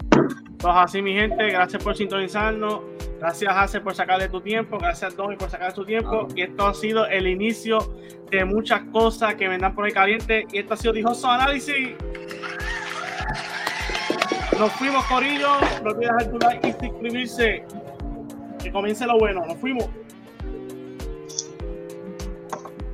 [0.60, 2.82] Pues así, mi gente, gracias por sintonizarnos.
[3.20, 4.78] Gracias, Hace, por sacarle tu tiempo.
[4.78, 6.28] Gracias, Domi, por sacarle tu tiempo.
[6.36, 7.80] Y esto ha sido el inicio
[8.30, 10.46] de muchas cosas que vendrán por ahí caliente.
[10.52, 11.96] Y esto ha sido Dijoso Análisis.
[14.60, 15.48] Nos fuimos, Corillo.
[15.84, 17.64] No olvides dejar tu like y suscribirse.
[18.62, 19.46] Que comience lo bueno.
[19.46, 19.90] Nos fuimos.